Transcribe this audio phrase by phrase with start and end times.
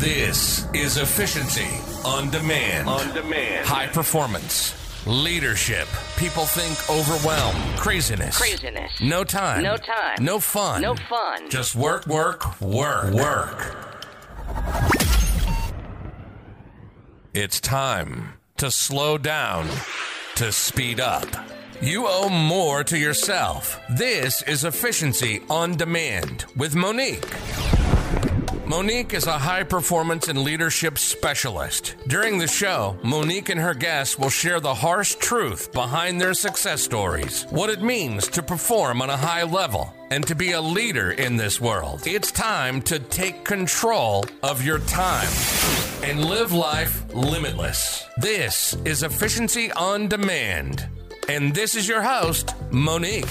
[0.00, 1.68] This is efficiency
[2.06, 2.88] on demand.
[2.88, 3.66] On demand.
[3.66, 4.74] High performance.
[5.06, 5.86] Leadership.
[6.16, 7.54] People think overwhelm.
[7.76, 8.38] Craziness.
[8.38, 8.98] Craziness.
[9.02, 9.62] No time.
[9.62, 10.16] No time.
[10.24, 10.80] No fun.
[10.80, 11.50] No fun.
[11.50, 13.76] Just work, work, work, work.
[17.34, 19.68] It's time to slow down,
[20.36, 21.26] to speed up.
[21.82, 23.78] You owe more to yourself.
[23.90, 27.28] This is Efficiency on Demand with Monique.
[28.70, 31.96] Monique is a high performance and leadership specialist.
[32.06, 36.80] During the show, Monique and her guests will share the harsh truth behind their success
[36.80, 41.10] stories, what it means to perform on a high level, and to be a leader
[41.10, 42.02] in this world.
[42.06, 45.32] It's time to take control of your time
[46.04, 48.06] and live life limitless.
[48.18, 50.86] This is Efficiency on Demand.
[51.28, 53.26] And this is your host, Monique.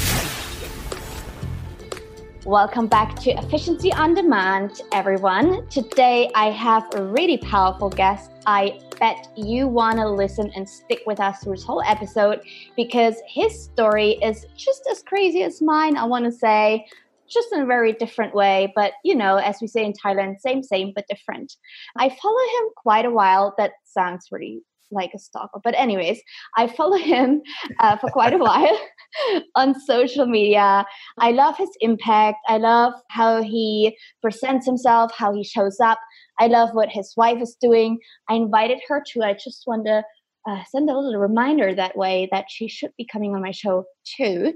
[2.46, 5.68] Welcome back to Efficiency on Demand, everyone.
[5.68, 8.32] Today I have a really powerful guest.
[8.48, 12.40] I bet you want to listen and stick with us through this whole episode
[12.78, 16.88] because his story is just as crazy as mine, I want to say,
[17.30, 18.72] just in a very different way.
[18.74, 21.58] But, you know, as we say in Thailand, same, same, but different.
[21.98, 23.54] I follow him quite a while.
[23.58, 25.60] That sounds really like a stalker.
[25.64, 26.22] But anyways,
[26.56, 27.42] I follow him
[27.80, 28.80] uh, for quite a while
[29.56, 30.86] on social media.
[31.18, 32.38] I love his impact.
[32.48, 36.00] I love how he presents himself, how he shows up.
[36.40, 38.00] I love what his wife is doing.
[38.30, 39.24] I invited her to.
[39.24, 40.04] I just want to
[40.48, 43.84] uh, send a little reminder that way that she should be coming on my show
[44.06, 44.54] too.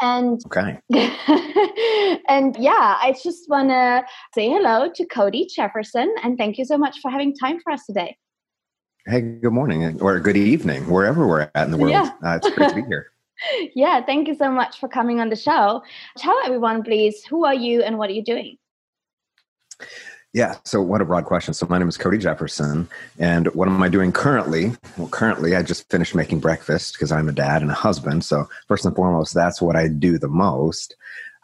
[0.00, 0.78] And okay.
[2.28, 4.04] and yeah, I just want to
[4.34, 7.84] say hello to Cody Jefferson and thank you so much for having time for us
[7.86, 8.16] today.
[9.06, 11.92] Hey, good morning or good evening, wherever we're at in the world.
[11.92, 12.10] Yeah.
[12.24, 13.12] Uh, it's great to be here.
[13.74, 15.82] yeah, thank you so much for coming on the show.
[16.16, 18.56] Tell everyone, please, who are you and what are you doing?
[20.34, 21.54] Yeah, so what a broad question.
[21.54, 22.86] So, my name is Cody Jefferson,
[23.18, 24.72] and what am I doing currently?
[24.98, 28.24] Well, currently, I just finished making breakfast because I'm a dad and a husband.
[28.24, 30.96] So, first and foremost, that's what I do the most.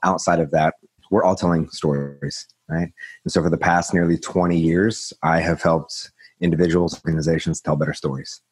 [0.03, 0.75] Outside of that,
[1.11, 2.93] we're all telling stories, right?
[3.25, 7.95] And so, for the past nearly 20 years, I have helped individuals, organizations tell better
[7.95, 8.43] stories.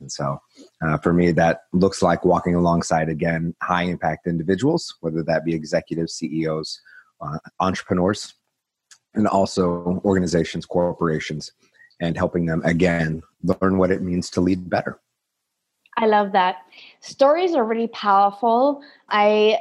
[0.00, 0.38] And so
[0.84, 5.54] uh, for me, that looks like walking alongside, again, high impact individuals, whether that be
[5.54, 6.80] executives, CEOs,
[7.20, 8.34] uh, entrepreneurs,
[9.14, 11.52] and also organizations, corporations,
[12.00, 15.00] and helping them, again, learn what it means to lead better.
[15.96, 16.56] I love that.
[17.00, 18.82] Stories are really powerful.
[19.08, 19.60] I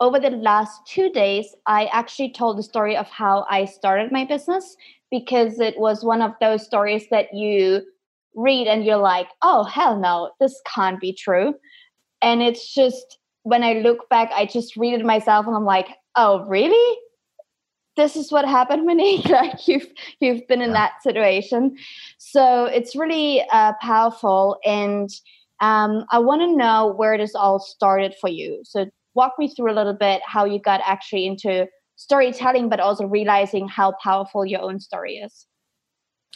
[0.00, 4.24] over the last two days, I actually told the story of how I started my
[4.24, 4.76] business
[5.10, 7.82] because it was one of those stories that you
[8.34, 11.54] read and you're like, oh, hell no, this can't be true.
[12.22, 15.88] And it's just, when I look back, I just read it myself and I'm like,
[16.16, 16.98] oh, really?
[17.96, 19.28] This is what happened, Monique.
[19.28, 19.86] like you've
[20.20, 21.76] you've been in that situation,
[22.18, 24.58] so it's really uh, powerful.
[24.64, 25.10] And
[25.60, 28.62] um, I want to know where this all started for you.
[28.64, 33.04] So walk me through a little bit how you got actually into storytelling, but also
[33.04, 35.46] realizing how powerful your own story is.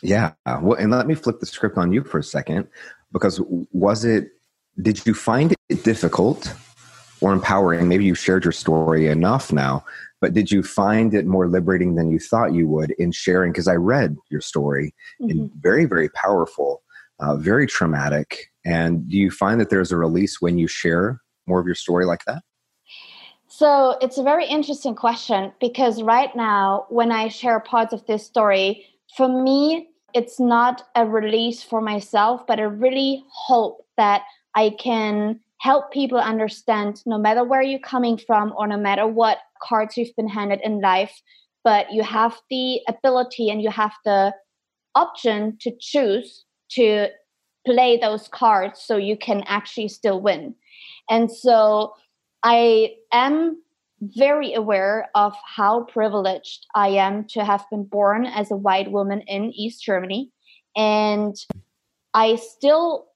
[0.03, 0.33] Yeah.
[0.47, 2.69] Well, and let me flip the script on you for a second
[3.13, 3.41] because
[3.73, 4.29] was it,
[4.81, 6.53] did you find it difficult
[7.21, 7.89] or empowering?
[7.89, 9.85] Maybe you shared your story enough now,
[10.21, 13.53] but did you find it more liberating than you thought you would in sharing?
[13.53, 15.31] Because I read your story mm-hmm.
[15.31, 16.83] and very, very powerful,
[17.21, 18.51] uh, very traumatic.
[18.65, 22.05] And do you find that there's a release when you share more of your story
[22.05, 22.43] like that?
[23.47, 28.27] So it's a very interesting question because right now, when I share parts of this
[28.27, 28.85] story,
[29.17, 34.23] for me, it's not a release for myself, but I really hope that
[34.55, 39.39] I can help people understand no matter where you're coming from or no matter what
[39.63, 41.21] cards you've been handed in life,
[41.65, 44.33] but you have the ability and you have the
[44.95, 47.09] option to choose to
[47.67, 50.55] play those cards so you can actually still win.
[51.09, 51.95] And so
[52.43, 53.63] I am
[54.17, 59.23] very aware of how privileged I am to have been born as a white woman
[59.23, 60.31] in East Germany.
[60.77, 61.37] And
[62.13, 63.07] I still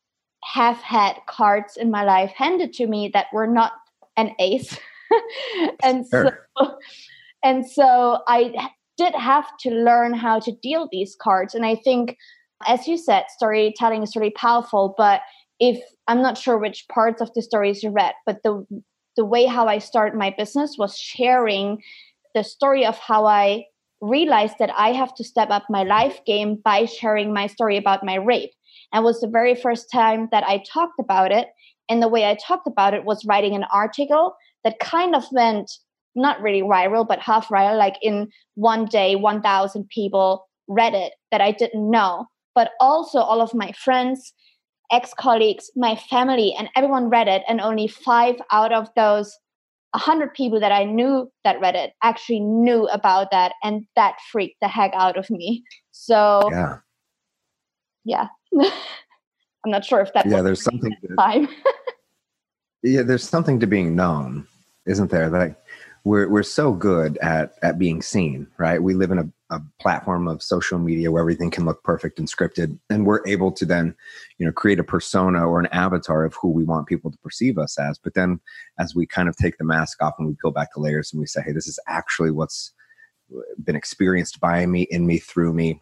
[0.45, 3.73] have had cards in my life handed to me that were not
[4.17, 4.79] an ace.
[5.83, 6.49] and sure.
[6.59, 6.79] so
[7.43, 11.55] and so I did have to learn how to deal these cards.
[11.55, 12.17] And I think,
[12.67, 14.95] as you said, storytelling is really powerful.
[14.97, 15.21] But
[15.61, 18.67] if I'm not sure which parts of the stories you read, but the
[19.19, 21.83] the way how I started my business was sharing
[22.37, 23.65] the story of how I
[24.01, 28.05] realized that I have to step up my life game by sharing my story about
[28.05, 28.53] my rape.
[28.93, 31.49] And was the very first time that I talked about it.
[31.89, 35.69] And the way I talked about it was writing an article that kind of went
[36.15, 37.77] not really viral, but half viral.
[37.77, 43.41] Like in one day, 1,000 people read it that I didn't know, but also all
[43.41, 44.33] of my friends,
[44.93, 47.43] ex colleagues, my family, and everyone read it.
[47.49, 49.37] And only five out of those
[49.93, 53.53] 100 people that I knew that read it actually knew about that.
[53.63, 55.65] And that freaked the heck out of me.
[55.93, 56.79] So, yeah.
[58.05, 58.29] Yeah.
[59.65, 61.49] I'm not sure if that yeah, there's something that,
[62.83, 64.47] yeah, there's something to being known,
[64.87, 65.29] isn't there?
[65.29, 65.57] Like
[66.09, 68.83] we're we're so good at at being seen, right?
[68.83, 72.27] We live in a, a platform of social media where everything can look perfect and
[72.27, 73.95] scripted, and we're able to then,
[74.39, 77.59] you know, create a persona or an avatar of who we want people to perceive
[77.59, 77.99] us as.
[77.99, 78.41] But then,
[78.79, 81.21] as we kind of take the mask off and we peel back the layers and
[81.21, 82.73] we say, "Hey, this is actually what's
[83.37, 85.79] uh, been experienced by me, in me, through me,"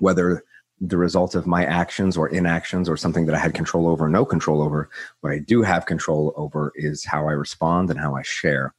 [0.00, 0.42] whether
[0.80, 4.08] the result of my actions or inactions or something that I had control over or
[4.08, 4.88] no control over.
[5.20, 8.74] What I do have control over is how I respond and how I share.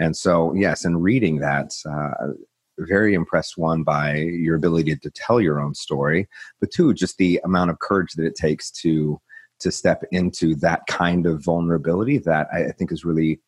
[0.00, 2.32] And so, yes, in reading that, uh,
[2.78, 6.26] very impressed one by your ability to tell your own story,
[6.60, 9.20] but two, just the amount of courage that it takes to
[9.60, 13.40] to step into that kind of vulnerability that I, I think is really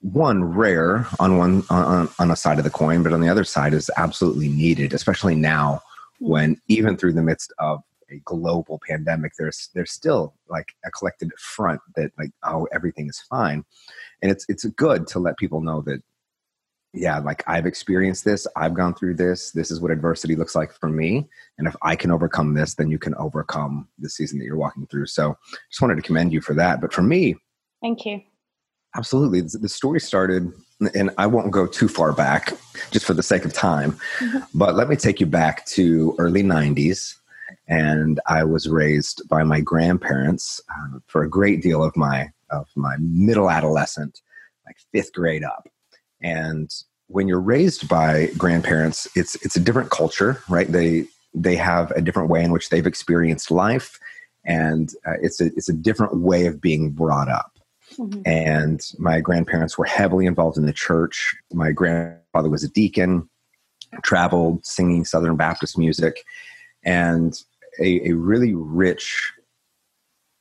[0.00, 3.44] one rare on one on, on a side of the coin, but on the other
[3.44, 5.82] side is absolutely needed, especially now
[6.18, 7.80] when even through the midst of
[8.10, 13.20] a global pandemic there's there's still like a collected front that like oh everything is
[13.28, 13.64] fine
[14.22, 16.02] and it's it's good to let people know that
[16.92, 20.72] yeah like i've experienced this i've gone through this this is what adversity looks like
[20.72, 24.44] for me and if i can overcome this then you can overcome the season that
[24.44, 25.36] you're walking through so
[25.70, 27.34] just wanted to commend you for that but for me
[27.82, 28.20] thank you
[28.94, 30.52] absolutely the story started
[30.94, 32.52] and I won't go too far back
[32.90, 34.38] just for the sake of time, mm-hmm.
[34.54, 37.14] but let me take you back to early 90s.
[37.68, 42.68] And I was raised by my grandparents uh, for a great deal of my of
[42.76, 44.20] my middle adolescent,
[44.66, 45.68] like fifth grade up.
[46.22, 46.70] And
[47.08, 50.70] when you're raised by grandparents, it's it's a different culture, right?
[50.70, 53.98] They they have a different way in which they've experienced life,
[54.44, 57.52] and uh, it's a it's a different way of being brought up.
[57.98, 58.22] Mm-hmm.
[58.26, 61.34] And my grandparents were heavily involved in the church.
[61.52, 63.28] My grandfather was a deacon,
[64.02, 66.24] traveled singing Southern Baptist music,
[66.82, 67.40] and
[67.80, 69.32] a, a really rich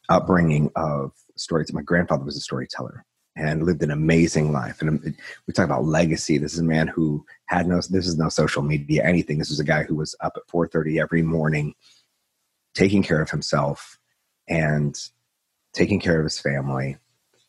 [0.10, 1.74] upbringing of stories.
[1.74, 3.06] My grandfather was a storyteller
[3.36, 4.82] and lived an amazing life.
[4.82, 5.16] And um,
[5.46, 6.38] we talk about legacy.
[6.38, 9.40] This is a man who had no, this is no social media, anything.
[9.40, 11.74] This was a guy who was up at 4.30 every morning,
[12.74, 13.98] taking care of himself
[14.48, 14.96] and
[15.74, 16.98] taking care of his family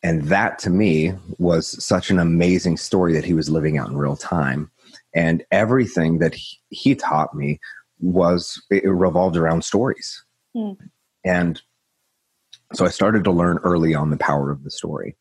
[0.03, 3.97] and that to me was such an amazing story that he was living out in
[3.97, 4.71] real time
[5.13, 7.59] and everything that he, he taught me
[7.99, 10.23] was it revolved around stories.
[10.55, 10.77] Mm.
[11.23, 11.61] and
[12.73, 15.15] so i started to learn early on the power of the story.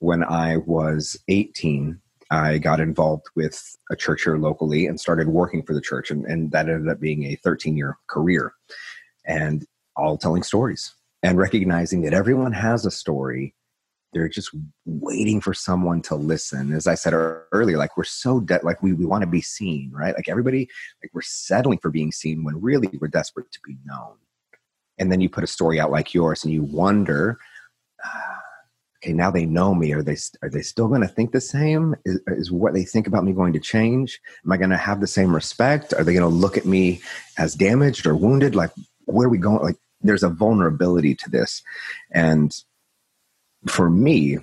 [0.00, 1.98] When i was 18
[2.30, 6.24] i got involved with a church here locally and started working for the church and,
[6.26, 8.52] and that ended up being a 13 year career.
[9.26, 9.66] And
[9.96, 13.54] all telling stories and recognizing that everyone has a story
[14.12, 14.50] they're just
[14.84, 16.72] waiting for someone to listen.
[16.72, 19.90] As i said earlier like we're so de- like we, we want to be seen
[19.92, 20.14] right?
[20.14, 20.68] Like everybody
[21.02, 24.16] like we're settling for being seen when really we're desperate to be known.
[24.98, 27.38] And then you put a story out like yours and you wonder
[28.04, 28.36] uh,
[29.02, 29.92] okay now they know me.
[29.92, 31.94] Are they are they still going to think the same?
[32.04, 34.20] Is, is what they think about me going to change?
[34.44, 35.92] Am i going to have the same respect?
[35.92, 37.00] Are they going to look at me
[37.36, 38.54] as damaged or wounded?
[38.54, 38.70] Like
[39.04, 39.62] where are we going?
[39.62, 41.62] Like there's a vulnerability to this.
[42.12, 42.54] And
[43.68, 44.38] for me,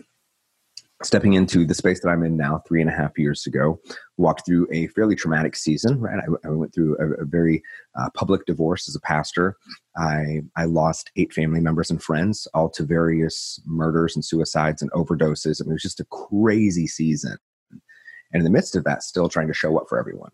[1.01, 3.79] stepping into the space that I'm in now, three and a half years ago,
[4.17, 5.99] walked through a fairly traumatic season.
[5.99, 7.61] Right, I, I went through a, a very
[7.99, 9.57] uh, public divorce as a pastor.
[9.97, 14.91] I I lost eight family members and friends, all to various murders and suicides and
[14.91, 15.61] overdoses.
[15.61, 17.37] I mean, it was just a crazy season.
[17.71, 20.31] And in the midst of that, still trying to show up for everyone,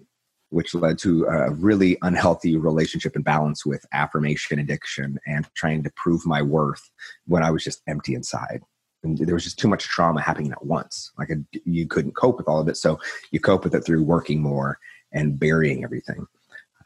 [0.50, 5.92] which led to a really unhealthy relationship and balance with affirmation addiction and trying to
[5.96, 6.90] prove my worth
[7.26, 8.62] when I was just empty inside
[9.04, 11.12] and there was just too much trauma happening at once.
[11.18, 11.30] Like
[11.66, 13.00] you couldn't cope with all of it, so
[13.32, 14.80] you cope with it through working more
[15.14, 16.26] and burying everything.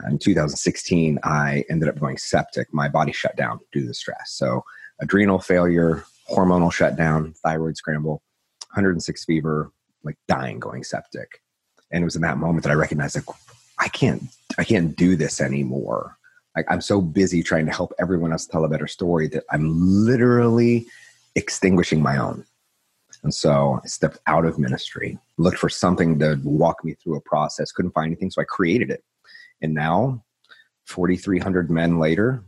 [0.08, 2.68] In 2016, I ended up going septic.
[2.74, 4.32] My body shut down due to the stress.
[4.32, 4.64] So
[5.00, 8.22] adrenal failure, hormonal shutdown, thyroid scramble,
[8.74, 9.72] 106 fever,
[10.04, 11.42] like dying going septic.
[11.92, 13.26] And it was in that moment that I recognized like
[13.84, 14.24] I can't
[14.58, 16.18] I can't do this anymore.
[16.56, 19.70] Like I'm so busy trying to help everyone else tell a better story that I'm
[20.06, 20.88] literally
[21.36, 22.46] extinguishing my own.
[23.24, 27.22] And so I stepped out of ministry, looked for something to walk me through a
[27.22, 29.04] process, couldn't find anything, so I created it.
[29.62, 30.24] And now,
[30.86, 32.44] 4,300 men later,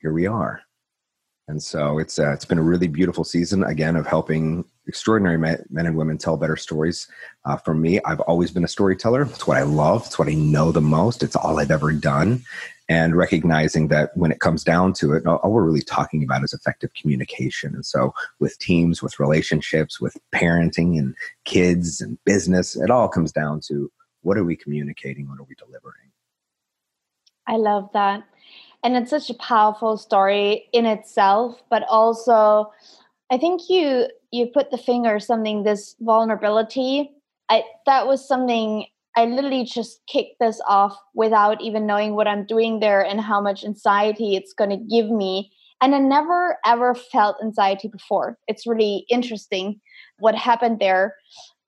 [0.00, 0.60] here we are.
[1.48, 5.64] And so it's uh, it's been a really beautiful season again of helping extraordinary men
[5.76, 7.08] and women tell better stories.
[7.44, 9.22] Uh, for me, I've always been a storyteller.
[9.22, 10.06] It's what I love.
[10.06, 11.22] It's what I know the most.
[11.22, 12.42] It's all I've ever done.
[12.88, 16.52] And recognizing that when it comes down to it, all we're really talking about is
[16.52, 17.74] effective communication.
[17.74, 21.14] And so, with teams, with relationships, with parenting and
[21.44, 25.28] kids and business, it all comes down to what are we communicating?
[25.28, 26.10] What are we delivering?
[27.46, 28.22] I love that.
[28.82, 32.70] And it's such a powerful story in itself, but also
[33.34, 37.10] I think you you put the finger something this vulnerability.
[37.50, 38.86] I that was something
[39.16, 43.40] I literally just kicked this off without even knowing what I'm doing there and how
[43.40, 45.50] much anxiety it's going to give me.
[45.82, 48.38] And I never ever felt anxiety before.
[48.46, 49.80] It's really interesting
[50.20, 51.16] what happened there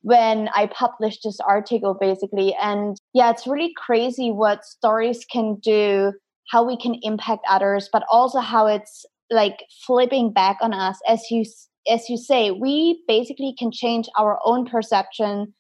[0.03, 2.55] when I published this article, basically.
[2.63, 6.13] And yeah, it's really crazy what stories can do,
[6.49, 10.99] how we can impact others, but also how it's like flipping back on us.
[11.09, 11.45] As you
[11.89, 15.55] as you say, we basically can change our own perception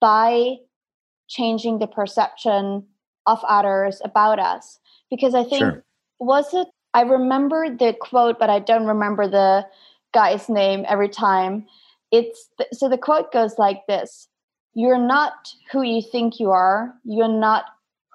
[0.00, 0.56] by
[1.28, 2.86] changing the perception
[3.26, 4.78] of others about us.
[5.10, 5.84] Because I think sure.
[6.18, 9.66] was it I remember the quote, but I don't remember the
[10.14, 11.66] guy's name every time
[12.10, 14.28] it's so the quote goes like this
[14.74, 15.32] you're not
[15.70, 17.64] who you think you are you're not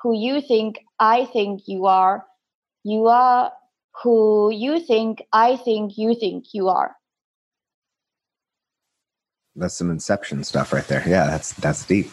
[0.01, 2.25] who you think i think you are
[2.83, 3.51] you are
[4.01, 6.95] who you think i think you think you are
[9.55, 12.09] that's some inception stuff right there yeah that's that's deep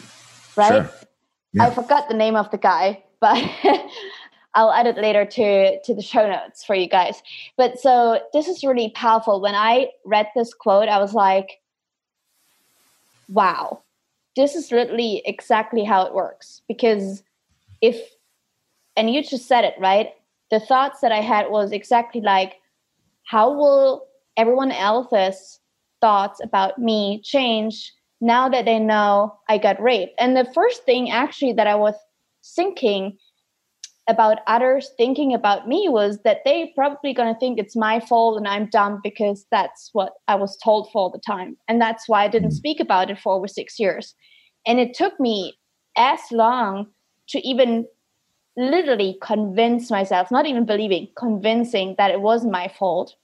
[0.55, 0.89] right sure.
[1.53, 1.65] yeah.
[1.65, 3.43] i forgot the name of the guy but
[4.53, 7.23] I'll add it later to to the show notes for you guys.
[7.55, 9.39] But so this is really powerful.
[9.39, 11.61] When I read this quote, I was like,
[13.29, 13.81] wow,
[14.35, 16.61] this is literally exactly how it works.
[16.67, 17.23] Because
[17.81, 17.97] if,
[18.95, 20.09] and you just said it, right?
[20.51, 22.55] The thoughts that I had was exactly like,
[23.25, 25.59] how will everyone else's
[26.01, 30.13] thoughts about me change now that they know I got raped?
[30.19, 31.95] And the first thing actually that I was
[32.43, 33.17] thinking
[34.07, 38.37] about others thinking about me was that they probably going to think it's my fault
[38.37, 41.55] and I'm dumb because that's what I was told for all the time.
[41.67, 42.55] And that's why I didn't mm.
[42.55, 44.15] speak about it for over six years.
[44.65, 45.53] And it took me
[45.97, 46.87] as long
[47.29, 47.85] to even
[48.57, 53.15] literally convince myself, not even believing, convincing that it was my fault.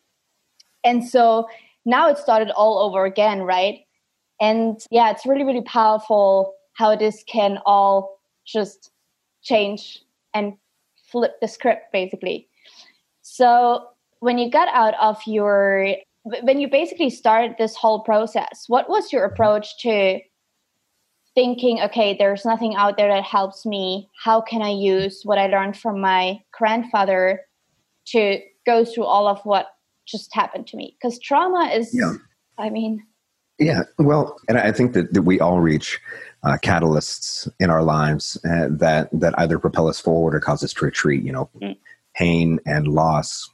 [0.83, 1.47] And so
[1.85, 3.79] now it started all over again, right?
[4.39, 8.91] And yeah, it's really, really powerful how this can all just
[9.41, 10.03] change
[10.33, 10.53] and
[11.09, 12.47] flip the script basically.
[13.21, 13.87] So
[14.19, 19.13] when you got out of your when you basically started this whole process, what was
[19.13, 20.19] your approach to
[21.37, 24.09] thinking, okay, there's nothing out there that helps me.
[24.23, 27.41] How can I use what I learned from my grandfather
[28.07, 29.67] to go through all of what
[30.07, 30.97] just happened to me?
[30.99, 32.13] Because trauma is, yeah.
[32.57, 33.05] I mean,
[33.59, 35.99] yeah, well, and I think that, that we all reach
[36.43, 40.73] uh, catalysts in our lives uh, that that either propel us forward or cause us
[40.73, 41.23] to retreat.
[41.23, 41.77] You know, mm.
[42.15, 43.47] pain and loss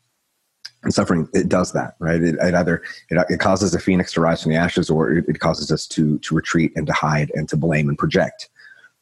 [0.92, 2.22] suffering it does that right?
[2.22, 5.26] It, it either it, it, causes a phoenix to rise from the ashes or it,
[5.28, 8.50] it, causes us to to retreat and to hide and to blame and project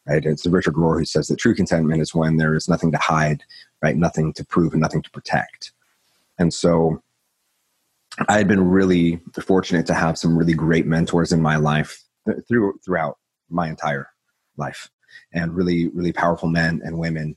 [0.07, 0.25] right?
[0.25, 3.43] It's richard rohr who says that true contentment is when there is nothing to hide
[3.81, 3.95] right?
[3.95, 5.71] Nothing to prove and nothing to protect.
[6.37, 7.01] And so
[8.27, 12.03] i had been really fortunate to have some really great mentors in my life
[12.47, 13.17] through throughout
[13.49, 14.07] my entire
[14.57, 14.89] life
[15.33, 17.35] and really really powerful men and women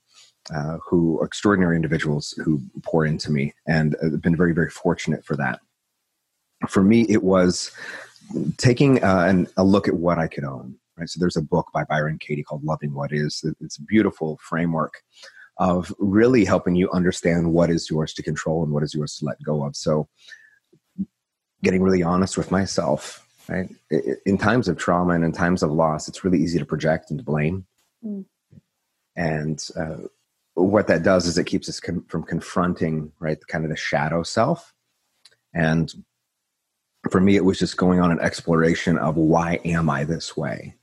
[0.55, 5.25] uh, who are extraordinary individuals who pour into me and I've been very very fortunate
[5.25, 5.61] for that.
[6.69, 7.71] For me it was
[8.57, 11.09] taking uh, an, a look at what i could own right?
[11.09, 13.45] So there's a book by byron katie called loving what is.
[13.61, 15.03] It's a beautiful framework
[15.59, 19.25] of really helping you understand what is yours to control and what is yours to
[19.25, 19.77] let go of.
[19.77, 20.09] So
[21.63, 23.69] getting really honest with myself right?
[24.25, 27.19] In times of trauma and in times of loss it's really easy to project and
[27.19, 27.67] to blame.
[28.05, 28.27] Mm.
[29.17, 29.97] and uh,
[30.55, 34.73] what that does is it keeps us from confronting right kind of the shadow self
[35.53, 35.95] and
[37.11, 40.75] for me it was just going on an exploration of why am i this way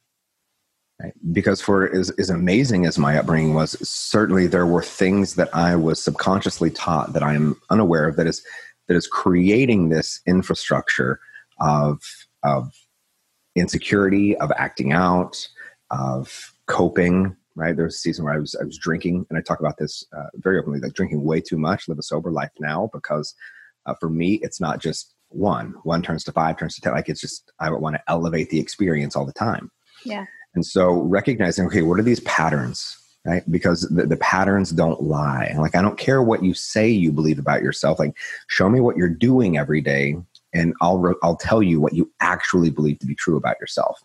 [1.02, 1.14] right?
[1.32, 5.76] because for as, as amazing as my upbringing was certainly there were things that i
[5.76, 8.44] was subconsciously taught that i'm unaware of that is
[8.88, 11.20] that is creating this infrastructure
[11.60, 12.02] of
[12.44, 12.74] of
[13.56, 15.48] insecurity, of acting out,
[15.90, 17.36] of coping.
[17.56, 19.78] Right, there was a season where I was I was drinking, and I talk about
[19.78, 21.88] this uh, very openly, like drinking way too much.
[21.88, 23.36] Live a sober life now because
[23.86, 25.74] uh, for me, it's not just one.
[25.84, 26.94] One turns to five, turns to ten.
[26.94, 29.70] Like it's just I want to elevate the experience all the time.
[30.06, 30.26] Yeah.
[30.56, 32.98] And so recognizing, okay, what are these patterns?
[33.26, 33.44] Right?
[33.52, 35.54] Because the, the patterns don't lie.
[35.58, 38.00] Like I don't care what you say you believe about yourself.
[38.00, 38.18] Like
[38.48, 40.16] show me what you're doing every day
[40.54, 44.02] and I'll re- I'll tell you what you actually believe to be true about yourself.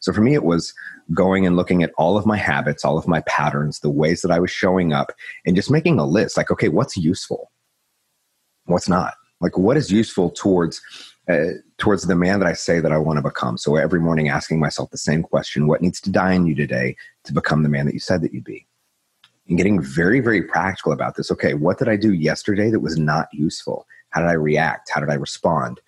[0.00, 0.74] So for me, it was
[1.14, 4.30] going and looking at all of my habits, all of my patterns, the ways that
[4.30, 5.12] I was showing up,
[5.46, 6.36] and just making a list.
[6.36, 7.50] Like, okay, what's useful?
[8.66, 9.14] What's not?
[9.40, 10.80] Like, what is useful towards
[11.28, 13.56] uh, towards the man that I say that I want to become?
[13.56, 16.96] So every morning, asking myself the same question: What needs to die in you today
[17.24, 18.66] to become the man that you said that you'd be?
[19.48, 21.30] And getting very, very practical about this.
[21.30, 23.86] Okay, what did I do yesterday that was not useful?
[24.10, 24.90] How did I react?
[24.92, 25.80] How did I respond?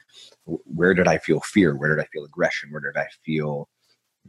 [0.47, 1.77] Where did I feel fear?
[1.77, 2.71] Where did I feel aggression?
[2.71, 3.69] Where did I feel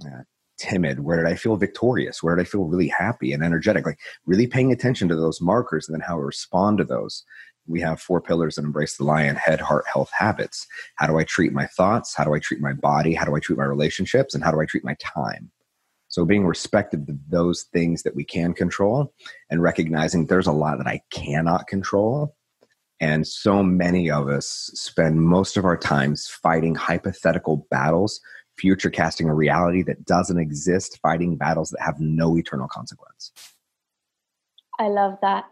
[0.05, 0.23] uh,
[0.61, 0.99] timid?
[0.99, 2.21] Where did I feel victorious?
[2.21, 3.85] Where did I feel really happy and energetic?
[3.85, 7.23] Like really paying attention to those markers and then how I respond to those.
[7.67, 10.67] We have four pillars that embrace the lion head, heart, health, habits.
[10.95, 12.15] How do I treat my thoughts?
[12.15, 13.13] How do I treat my body?
[13.13, 14.33] How do I treat my relationships?
[14.33, 15.51] And how do I treat my time?
[16.07, 19.13] So being respected of those things that we can control
[19.49, 22.35] and recognizing there's a lot that I cannot control.
[22.99, 28.19] And so many of us spend most of our times fighting hypothetical battles
[28.61, 33.31] future casting a reality that doesn't exist, fighting battles that have no eternal consequence.
[34.79, 35.45] I love that.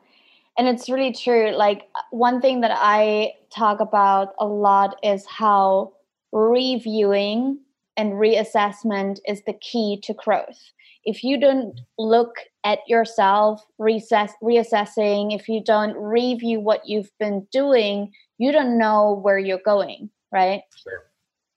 [0.57, 1.51] And it's really true.
[1.55, 5.93] Like, one thing that I talk about a lot is how
[6.31, 7.59] reviewing
[7.97, 10.59] and reassessment is the key to growth.
[11.03, 17.47] If you don't look at yourself, reassess, reassessing, if you don't review what you've been
[17.51, 20.61] doing, you don't know where you're going, right?
[20.83, 21.08] Sure.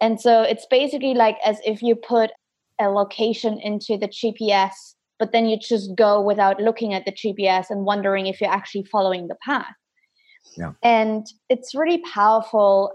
[0.02, 2.32] And so it's basically like as if you put
[2.80, 4.72] a location into the GPS,
[5.18, 8.84] but then you just go without looking at the GPS and wondering if you're actually
[8.84, 9.72] following the path.
[10.58, 10.72] Yeah.
[10.82, 12.92] And it's really powerful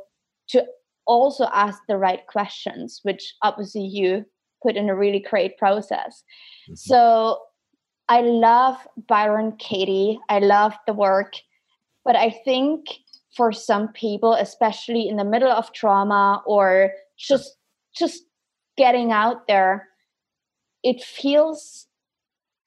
[0.49, 0.65] to
[1.05, 4.25] also ask the right questions, which obviously you
[4.61, 6.23] put in a really great process.
[6.65, 6.75] Mm-hmm.
[6.75, 7.39] So
[8.09, 8.75] I love
[9.07, 10.19] Byron Katie.
[10.27, 11.33] I love the work,
[12.03, 12.87] but I think
[13.35, 17.57] for some people especially in the middle of trauma or just
[17.95, 18.23] just
[18.77, 19.87] getting out there
[20.83, 21.87] it feels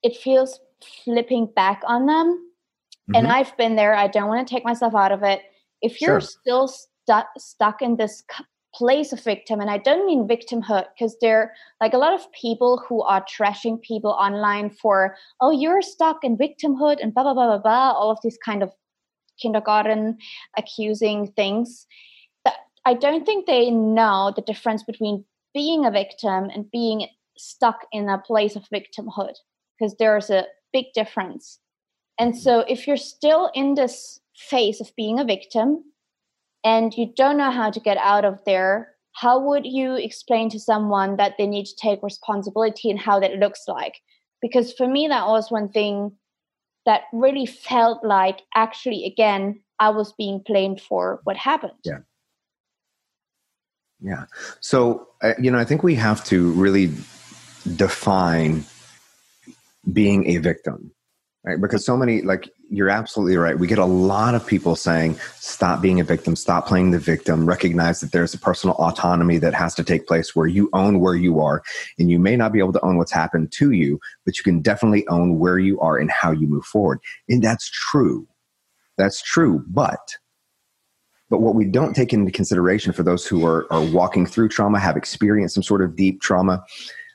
[0.02, 0.61] it feels
[1.05, 3.14] flipping back on them mm-hmm.
[3.14, 5.40] and i've been there i don't want to take myself out of it
[5.83, 6.28] if you're sure.
[6.41, 8.23] still stu- stuck in this
[8.73, 12.30] place of victim and i don't mean victimhood because there are like a lot of
[12.32, 17.34] people who are trashing people online for oh you're stuck in victimhood and blah blah
[17.34, 18.71] blah blah blah all of these kind of
[19.41, 20.19] kindergarten
[20.57, 21.87] accusing things.
[22.87, 28.09] I don't think they know the difference between being a victim and being stuck in
[28.09, 29.35] a place of victimhood
[29.79, 31.59] because there's a big difference.
[32.19, 35.85] And so if you're still in this phase of being a victim
[36.65, 40.59] and you don't know how to get out of there how would you explain to
[40.59, 44.00] someone that they need to take responsibility and how that looks like?
[44.41, 46.13] Because for me that was one thing
[46.86, 51.73] that really felt like actually again I was being blamed for what happened.
[51.84, 52.00] Yeah.
[54.02, 54.25] Yeah.
[54.60, 56.93] So, uh, you know, I think we have to really
[57.76, 58.64] define
[59.93, 60.93] being a victim
[61.45, 61.61] right?
[61.61, 63.59] Because so many like you're absolutely right.
[63.59, 66.37] We get a lot of people saying stop being a victim.
[66.37, 67.47] Stop playing the victim.
[67.47, 71.15] Recognize that there's a personal autonomy that has to take place where you own where
[71.15, 71.63] you are
[71.99, 74.61] and you may not be able to own what's happened to you but you can
[74.61, 77.00] definitely own where you are and how you move forward.
[77.29, 78.26] And that's true.
[78.97, 80.17] That's true but
[81.31, 84.81] but what we don't take into consideration for those who are, are walking through trauma,
[84.81, 86.65] have experienced some sort of deep trauma,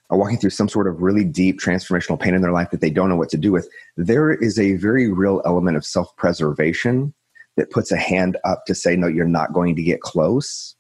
[0.10, 2.89] are walking through some sort of really deep transformational pain in their life that they
[2.89, 7.13] don't know what to do with, there is a very real element of self preservation
[7.58, 10.76] that puts a hand up to say, no, you're not going to get close.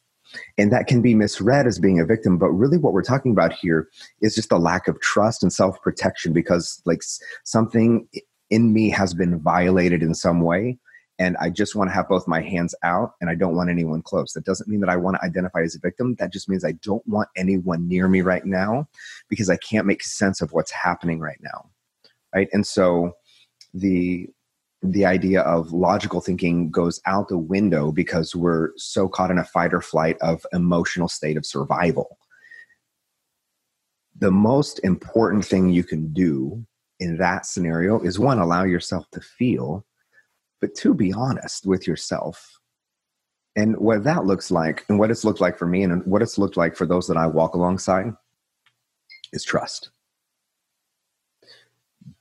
[0.57, 2.37] And that can be misread as being a victim.
[2.37, 3.87] But really, what we're talking about here
[4.21, 7.01] is just a lack of trust and self protection because, like,
[7.45, 8.07] something
[8.49, 10.77] in me has been violated in some way
[11.17, 14.01] and I just want to have both my hands out and I don't want anyone
[14.01, 14.33] close.
[14.33, 16.15] That doesn't mean that I want to identify as a victim.
[16.15, 18.89] That just means I don't want anyone near me right now
[19.29, 21.69] because I can't make sense of what's happening right now.
[22.33, 22.49] Right?
[22.51, 23.13] And so
[23.73, 24.27] the
[24.83, 29.43] the idea of logical thinking goes out the window because we're so caught in a
[29.43, 32.19] fight or flight of emotional state of survival.
[34.17, 36.63] The most important thing you can do
[36.99, 39.85] in that scenario is one allow yourself to feel
[40.61, 42.59] but to be honest with yourself
[43.55, 46.37] and what that looks like and what it's looked like for me and what it's
[46.37, 48.13] looked like for those that I walk alongside
[49.31, 49.89] is trust.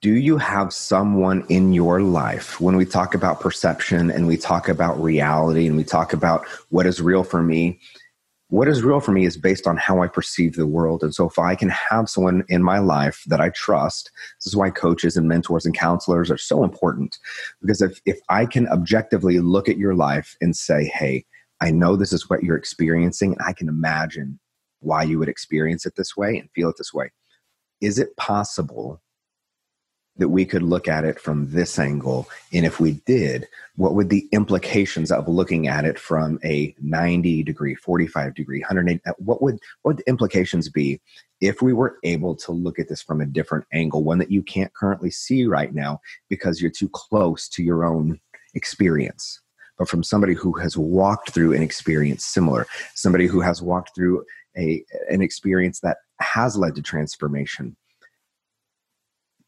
[0.00, 4.68] Do you have someone in your life when we talk about perception and we talk
[4.68, 7.80] about reality and we talk about what is real for me?
[8.48, 11.02] What is real for me is based on how I perceive the world.
[11.02, 14.56] And so if I can have someone in my life that I trust, this is
[14.56, 17.18] why coaches and mentors and counselors are so important.
[17.60, 21.24] Because if, if I can objectively look at your life and say, hey,
[21.60, 24.38] I know this is what you're experiencing, and I can imagine
[24.80, 27.10] why you would experience it this way and feel it this way.
[27.80, 29.00] Is it possible
[30.16, 32.28] that we could look at it from this angle?
[32.52, 37.42] And if we did, what would the implications of looking at it from a 90
[37.42, 41.00] degree, 45 degree, 180, uh, what would, what would the implications be
[41.40, 44.42] if we were able to look at this from a different angle, one that you
[44.42, 48.20] can't currently see right now because you're too close to your own
[48.54, 49.40] experience?
[49.78, 54.24] But from somebody who has walked through an experience similar, somebody who has walked through
[54.56, 57.76] a, an experience that has led to transformation,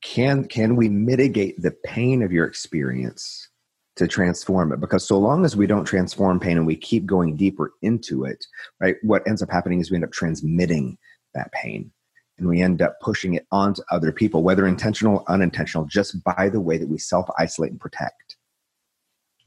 [0.06, 3.48] can can we mitigate the pain of your experience
[3.96, 4.80] to transform it?
[4.80, 8.46] Because so long as we don't transform pain and we keep going deeper into it
[8.80, 10.96] right what ends up happening is we end up transmitting
[11.34, 11.90] that pain
[12.38, 16.60] and we end up pushing it onto other people whether intentional unintentional just by the
[16.60, 18.36] way that we self isolate and protect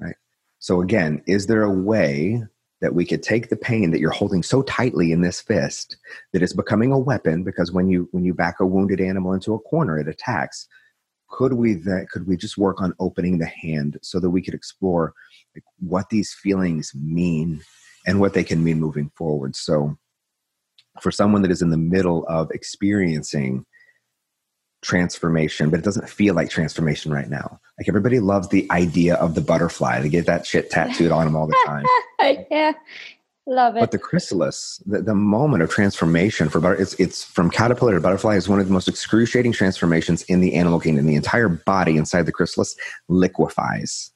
[0.01, 0.15] right?
[0.59, 2.43] So again is there a way
[2.81, 5.97] that we could take the pain that you're holding so tightly in this fist
[6.31, 9.53] that it's becoming a weapon because when you when you back a wounded animal into
[9.53, 10.67] a corner it attacks.
[11.31, 14.55] Could we that could we just work on opening the hand so that we could
[14.55, 15.13] explore
[15.55, 17.61] like, what these feelings mean
[18.07, 19.55] and what they can mean moving forward?
[19.55, 19.95] So
[21.01, 23.65] for someone that is in the middle of experiencing
[24.81, 27.59] transformation, but it doesn't feel like transformation right now.
[27.77, 30.01] Like everybody loves the idea of the butterfly.
[30.01, 31.85] They get that shit tattooed on them all the time.
[32.51, 32.73] yeah.
[33.45, 33.79] Love it.
[33.79, 38.01] But the chrysalis, the, the moment of transformation for butter, it's, it's from caterpillar to
[38.01, 41.07] butterfly is one of the most excruciating transformations in the animal kingdom.
[41.07, 42.75] The entire body inside the chrysalis
[43.07, 44.11] liquefies.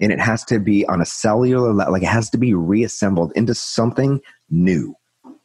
[0.00, 3.32] And it has to be on a cellular level, like it has to be reassembled
[3.36, 4.20] into something
[4.50, 4.94] new.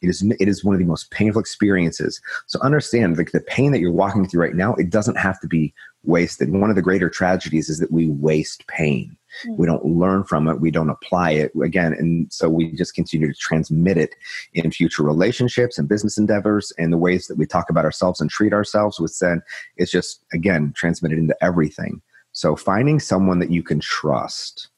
[0.04, 2.20] It is, it is one of the most painful experiences.
[2.46, 5.48] So understand like the pain that you're walking through right now, it doesn't have to
[5.48, 6.50] be wasted.
[6.50, 9.16] One of the greater tragedies is that we waste pain.
[9.46, 9.56] Mm-hmm.
[9.56, 10.60] We don't learn from it.
[10.60, 11.94] We don't apply it again.
[11.94, 14.14] And so we just continue to transmit it
[14.52, 18.28] in future relationships and business endeavors and the ways that we talk about ourselves and
[18.28, 19.40] treat ourselves with sin.
[19.76, 22.02] it's just, again, transmitted into everything.
[22.32, 24.68] So finding someone that you can trust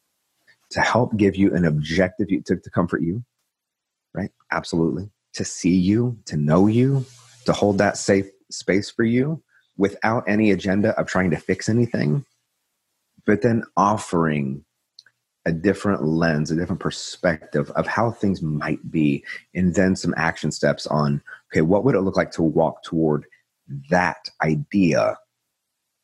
[0.70, 3.24] to help give you an objective to, to comfort you,
[4.14, 4.30] right?
[4.52, 7.04] Absolutely to see you, to know you,
[7.44, 9.42] to hold that safe space for you
[9.76, 12.24] without any agenda of trying to fix anything,
[13.26, 14.64] but then offering
[15.44, 19.22] a different lens, a different perspective of how things might be,
[19.54, 21.22] and then some action steps on
[21.52, 23.26] okay, what would it look like to walk toward
[23.90, 25.16] that idea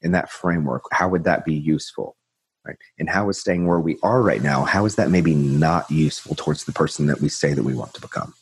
[0.03, 0.85] in that framework?
[0.93, 2.17] How would that be useful?
[2.65, 2.77] Right.
[2.99, 6.37] And how is staying where we are right now, how is that maybe not useful
[6.37, 8.35] towards the person that we say that we want to become?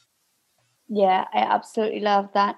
[0.91, 2.57] Yeah, I absolutely love that.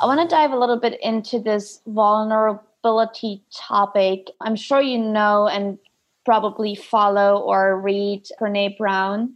[0.00, 4.30] I want to dive a little bit into this vulnerability topic.
[4.40, 5.78] I'm sure you know and
[6.24, 9.32] probably follow or read Brene Brown.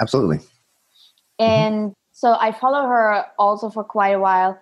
[0.00, 0.38] Absolutely.
[1.38, 1.92] And mm-hmm.
[2.12, 4.58] so I follow her also for quite a while.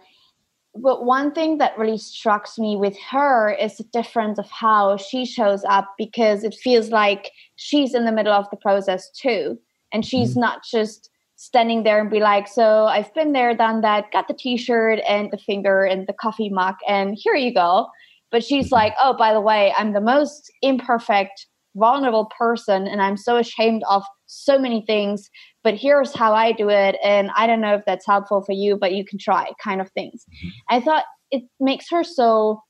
[0.77, 5.27] But one thing that really strikes me with her is the difference of how she
[5.27, 9.59] shows up because it feels like she's in the middle of the process too.
[9.93, 10.41] And she's mm-hmm.
[10.41, 14.35] not just standing there and be like, so I've been there, done that, got the
[14.35, 17.89] t-shirt and the finger and the coffee mug, and here you go.
[18.31, 18.75] But she's mm-hmm.
[18.75, 23.83] like, oh, by the way, I'm the most imperfect, vulnerable person, and I'm so ashamed
[23.89, 25.29] of so many things.
[25.63, 28.77] But here's how I do it, and I don't know if that's helpful for you,
[28.77, 30.25] but you can try, kind of things.
[30.25, 30.49] Mm-hmm.
[30.77, 32.63] I thought it makes her so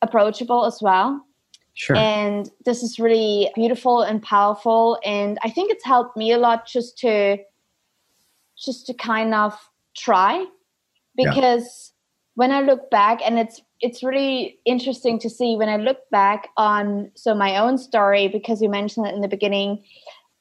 [0.00, 1.20] approachable as well.
[1.74, 1.96] Sure.
[1.96, 4.98] And this is really beautiful and powerful.
[5.04, 7.38] And I think it's helped me a lot just to
[8.64, 9.56] just to kind of
[9.96, 10.44] try
[11.16, 12.32] because yeah.
[12.34, 16.48] when I look back and it's it's really interesting to see when I look back
[16.56, 19.84] on so my own story because you mentioned it in the beginning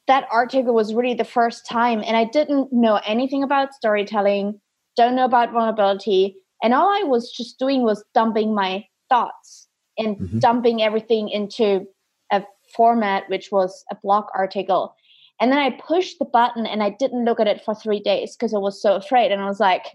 [0.07, 4.59] that article was really the first time and I didn't know anything about storytelling
[4.95, 10.17] don't know about vulnerability and all I was just doing was dumping my thoughts and
[10.17, 10.39] mm-hmm.
[10.39, 11.85] dumping everything into
[12.31, 12.43] a
[12.75, 14.95] format which was a blog article
[15.41, 18.35] and then I pushed the button and I didn't look at it for three days
[18.35, 19.31] because I was so afraid.
[19.31, 19.85] And I was like,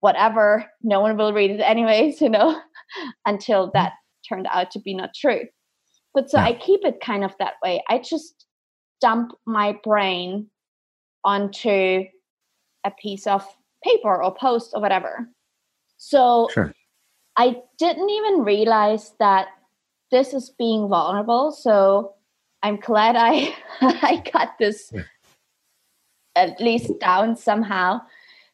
[0.00, 2.60] whatever, no one will read it anyways, you know,
[3.24, 3.72] until mm.
[3.72, 3.94] that
[4.28, 5.40] turned out to be not true.
[6.12, 6.44] But so yeah.
[6.44, 7.82] I keep it kind of that way.
[7.88, 8.44] I just
[9.00, 10.50] dump my brain
[11.24, 12.04] onto
[12.84, 13.46] a piece of
[13.82, 15.28] paper or post or whatever.
[15.96, 16.74] So sure.
[17.38, 19.48] I didn't even realize that
[20.10, 21.52] this is being vulnerable.
[21.52, 22.14] So
[22.62, 24.92] I'm glad I I got this
[26.36, 28.00] at least down somehow.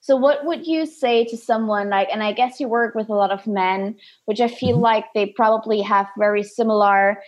[0.00, 3.14] So what would you say to someone like and I guess you work with a
[3.14, 4.82] lot of men, which I feel mm-hmm.
[4.82, 7.22] like they probably have very similar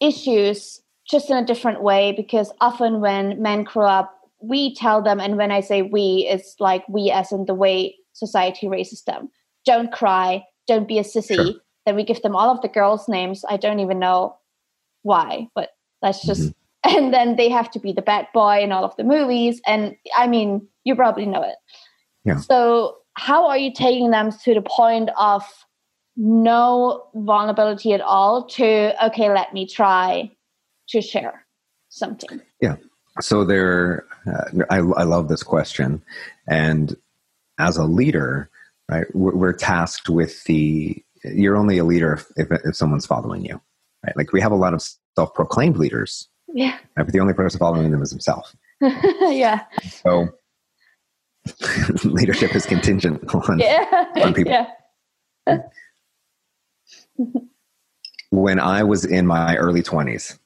[0.00, 5.20] issues just in a different way because often when men grow up we tell them,
[5.20, 9.30] and when I say we, it's like we as in the way society raises them.
[9.64, 11.34] Don't cry, don't be a sissy.
[11.34, 11.54] Sure.
[11.86, 13.44] Then we give them all of the girls' names.
[13.48, 14.36] I don't even know
[15.02, 15.70] why, but
[16.02, 16.52] that's just mm-hmm.
[16.96, 19.60] and then they have to be the bad boy in all of the movies.
[19.66, 21.56] And I mean, you probably know it.
[22.24, 22.38] Yeah.
[22.38, 25.42] So how are you taking them to the point of
[26.16, 30.30] no vulnerability at all to okay, let me try
[30.90, 31.46] to share
[31.88, 32.40] something?
[32.60, 32.76] Yeah.
[33.20, 36.02] So there, uh, I, I love this question,
[36.46, 36.96] and
[37.58, 38.48] as a leader,
[38.88, 41.02] right, we're, we're tasked with the.
[41.24, 43.60] You're only a leader if, if, if someone's following you,
[44.06, 44.16] right?
[44.16, 47.90] Like we have a lot of self-proclaimed leaders, yeah, right, but the only person following
[47.90, 48.54] them is himself.
[48.80, 49.64] yeah.
[50.02, 50.28] So
[52.04, 54.04] leadership is contingent on, yeah.
[54.22, 54.52] on people.
[55.46, 55.58] Yeah.
[58.30, 60.38] when I was in my early 20s,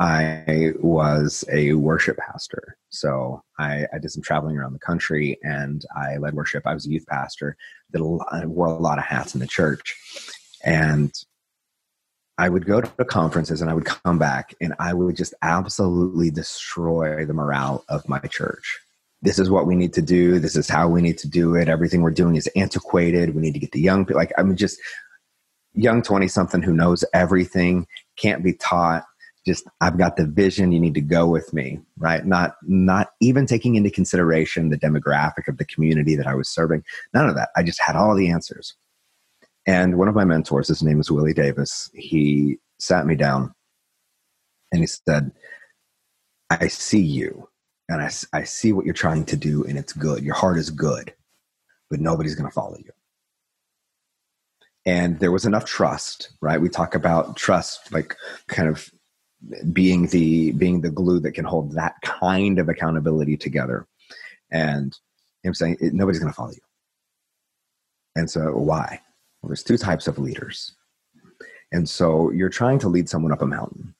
[0.00, 2.76] I was a worship pastor.
[2.88, 6.66] So I, I, did some traveling around the country and I led worship.
[6.66, 7.56] I was a youth pastor,
[7.92, 9.94] did a lot, I wore a lot of hats in the church.
[10.64, 11.12] And
[12.42, 16.30] I would go to conferences and I would come back and I would just absolutely
[16.30, 18.80] destroy the morale of my church
[19.22, 20.40] this is what we need to do.
[20.40, 21.68] This is how we need to do it.
[21.68, 23.34] Everything we're doing is antiquated.
[23.34, 24.20] We need to get the young people.
[24.20, 24.78] Like, I'm just
[25.74, 29.04] young 20 something who knows everything, can't be taught.
[29.46, 30.72] Just, I've got the vision.
[30.72, 32.26] You need to go with me, right?
[32.26, 36.84] Not, not even taking into consideration the demographic of the community that I was serving.
[37.14, 37.50] None of that.
[37.56, 38.74] I just had all the answers.
[39.66, 43.54] And one of my mentors, his name is Willie Davis, he sat me down
[44.72, 45.30] and he said,
[46.50, 47.48] I see you
[47.88, 50.22] and I, I see what you're trying to do and it's good.
[50.22, 51.14] Your heart is good
[51.92, 52.90] but nobody's going to follow you.
[54.86, 56.60] And there was enough trust right?
[56.60, 58.16] We talk about trust like
[58.48, 58.90] kind of
[59.72, 63.86] being the being the glue that can hold that kind of accountability together.
[64.50, 64.96] And
[65.42, 66.60] him saying nobody's going to follow you.
[68.16, 69.00] And so why
[69.42, 70.74] well, there's two types of leaders
[71.72, 73.94] and so you're trying to lead someone up a mountain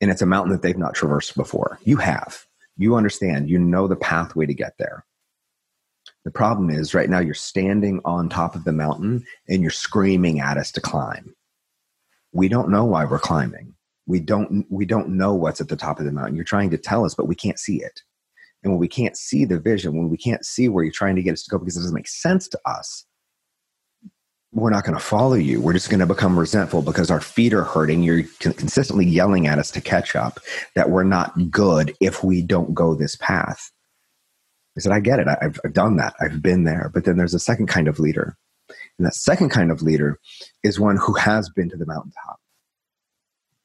[0.00, 3.86] and it's a mountain that they've not traversed before you have you understand, you know
[3.86, 5.04] the pathway to get there.
[6.24, 10.40] The problem is right now you're standing on top of the mountain and you're screaming
[10.40, 11.34] at us to climb.
[12.32, 13.74] We don't know why we're climbing.
[14.06, 16.34] We don't we don't know what's at the top of the mountain.
[16.34, 18.02] You're trying to tell us, but we can't see it.
[18.62, 21.22] And when we can't see the vision, when we can't see where you're trying to
[21.22, 23.04] get us to go because it doesn't make sense to us,
[24.52, 25.60] we're not going to follow you.
[25.60, 28.02] We're just going to become resentful because our feet are hurting.
[28.02, 30.40] You're consistently yelling at us to catch up,
[30.74, 33.70] that we're not good if we don't go this path.
[34.76, 35.28] I said, I get it.
[35.28, 36.14] I've, done that.
[36.20, 36.90] I've been there.
[36.92, 38.36] But then there's a second kind of leader.
[38.98, 40.18] And that second kind of leader
[40.62, 42.38] is one who has been to the mountaintop.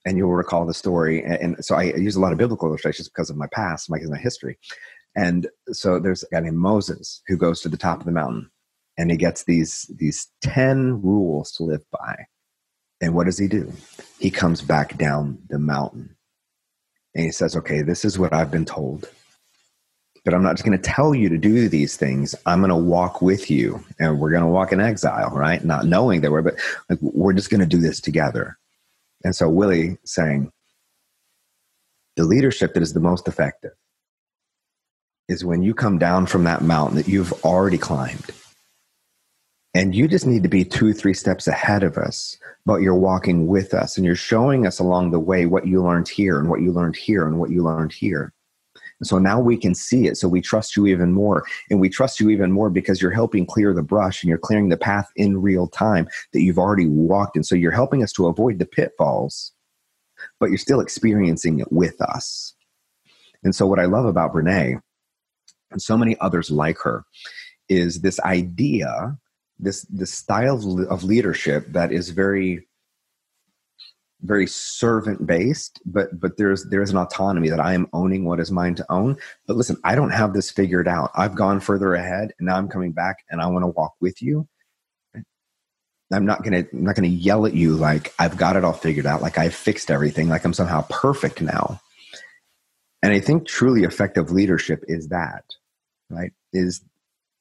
[0.06, 1.22] And you'll recall the story.
[1.24, 4.58] And so I use a lot of biblical illustrations because of my past, my history.
[5.16, 8.50] And so there's a guy named Moses who goes to the top of the mountain
[8.98, 12.26] and he gets these these 10 rules to live by.
[13.00, 13.72] And what does he do?
[14.20, 16.16] He comes back down the mountain.
[17.16, 19.10] And he says okay this is what i've been told
[20.24, 22.36] but i'm not just going to tell you to do these things.
[22.46, 25.64] I'm going to walk with you and we're going to walk in exile right?
[25.64, 26.56] Not knowing that we're but
[26.90, 28.58] like, we're just going to do this together.
[29.24, 30.52] And so willie saying
[32.18, 33.72] the leadership that is the most effective
[35.28, 38.32] is when you come down from that mountain that you've already climbed
[39.78, 42.36] and you just need to be two, three steps ahead of us,
[42.66, 46.10] but you're walking with us and you're showing us along the way what you learned
[46.10, 48.34] here and what you learned here and what you learned here.
[49.00, 50.18] And so now we can see it.
[50.18, 51.46] So we trust you even more.
[51.70, 54.70] And we trust you even more because you're helping clear the brush and you're clearing
[54.70, 57.36] the path in real time that you've already walked.
[57.36, 59.52] And so you're helping us to avoid the pitfalls,
[60.40, 62.56] but you're still experiencing it with us.
[63.44, 64.82] And so what I love about Brene
[65.70, 67.06] and so many others like her
[67.70, 69.20] is this idea
[69.60, 72.68] this this style of leadership that is very
[74.22, 78.52] very servant based but but there's there's an autonomy that i am owning what is
[78.52, 79.16] mine to own.
[79.46, 81.12] But listen i don't have this figured out.
[81.16, 84.22] I've gone further ahead and now i'm coming back and i want to walk with
[84.22, 84.48] you.
[86.12, 89.06] I'm not gonna i'm not gonna yell at you like i've got it all figured
[89.06, 91.80] out like i've fixed everything like i'm somehow perfect now.
[93.04, 95.44] And i think truly effective leadership is that
[96.10, 96.32] right?
[96.54, 96.82] Is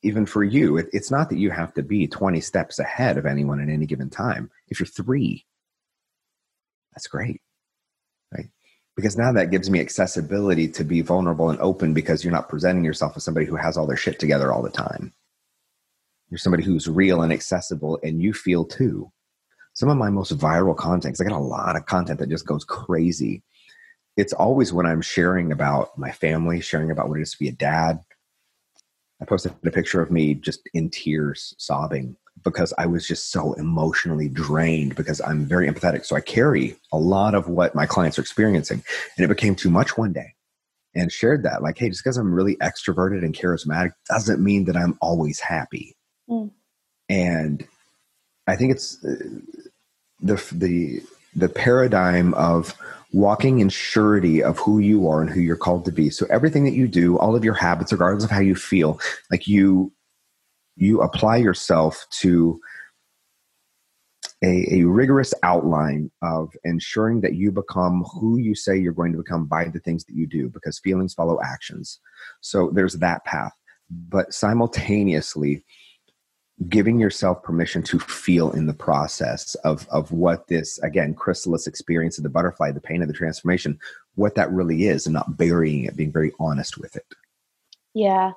[0.02, 3.26] even for you, it, it's not that you have to be 20 steps ahead of
[3.26, 4.50] anyone at any given time.
[4.68, 5.44] If you're three,
[6.92, 7.40] that's great.
[8.32, 8.48] Right?
[8.96, 12.84] Because now that gives me accessibility to be vulnerable and open because you're not presenting
[12.84, 15.12] yourself as somebody who has all their shit together all the time.
[16.30, 19.12] You're somebody who's real and accessible and you feel too.
[19.74, 22.64] Some of my most viral content, I got a lot of content that just goes
[22.64, 23.42] crazy.
[24.16, 27.48] it's always when I'm sharing about my family, sharing about what it is to be
[27.48, 28.00] a dad.
[29.20, 33.54] I posted a picture of me just in tears, sobbing because I was just so
[33.54, 36.04] emotionally drained because I'm very empathetic.
[36.04, 38.84] So I carry a lot of what my clients are experiencing.
[39.16, 40.34] And it became too much one day
[40.94, 44.76] and shared that like, hey, just because I'm really extroverted and charismatic doesn't mean that
[44.76, 45.96] I'm always happy.
[46.28, 46.50] Mm.
[47.08, 47.66] And
[48.46, 49.16] I think it's uh,
[50.20, 51.02] the, the,
[51.34, 52.74] the paradigm of
[53.12, 56.10] walking in surety of who you are and who you're called to be.
[56.10, 59.46] So everything that you do, all of your habits, regardless of how you feel, like
[59.46, 59.92] you
[60.76, 62.60] you apply yourself to
[64.44, 69.18] a, a, rigorous outline of ensuring that you become who you say you're going to
[69.18, 71.98] become by the things that you do because feelings follow actions
[72.42, 73.52] so there's that path
[73.90, 75.64] but simultaneously
[76.68, 82.16] giving yourself permission to feel in the process of of what this again chrysalis experience
[82.16, 83.78] of the butterfly the pain of the transformation
[84.14, 87.04] what that really is and not burying it being very honest with it
[87.92, 88.32] yeah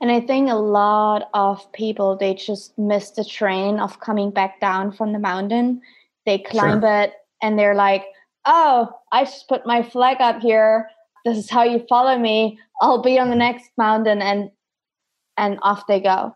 [0.00, 4.60] and I think a lot of people they just miss the train of coming back
[4.60, 5.82] down from the mountain.
[6.24, 7.02] They climb sure.
[7.02, 8.04] it and they're like,
[8.46, 10.90] "Oh, I just put my flag up here.
[11.24, 12.58] This is how you follow me.
[12.80, 13.40] I'll be on the mm-hmm.
[13.40, 14.50] next mountain." And
[15.36, 16.34] and off they go.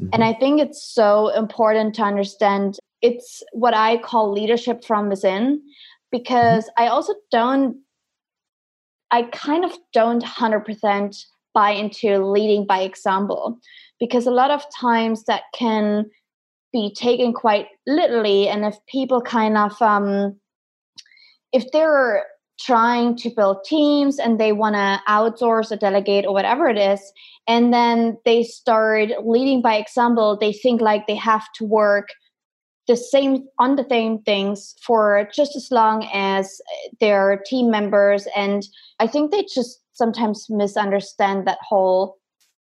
[0.00, 0.10] Mm-hmm.
[0.12, 5.60] And I think it's so important to understand it's what I call leadership from within
[6.10, 6.84] because mm-hmm.
[6.84, 7.76] I also don't
[9.10, 13.58] I kind of don't 100% buy into leading by example
[14.00, 16.06] because a lot of times that can
[16.72, 20.34] be taken quite literally and if people kind of um,
[21.52, 22.24] if they're
[22.64, 27.12] trying to build teams and they want to outsource or delegate or whatever it is
[27.46, 32.08] and then they start leading by example they think like they have to work
[32.88, 36.60] the same on the same things for just as long as
[37.00, 38.64] their team members and
[39.00, 42.16] i think they just sometimes misunderstand that whole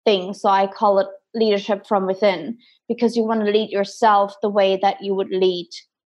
[0.05, 0.33] thing.
[0.33, 4.77] So I call it leadership from within because you want to lead yourself the way
[4.81, 5.69] that you would lead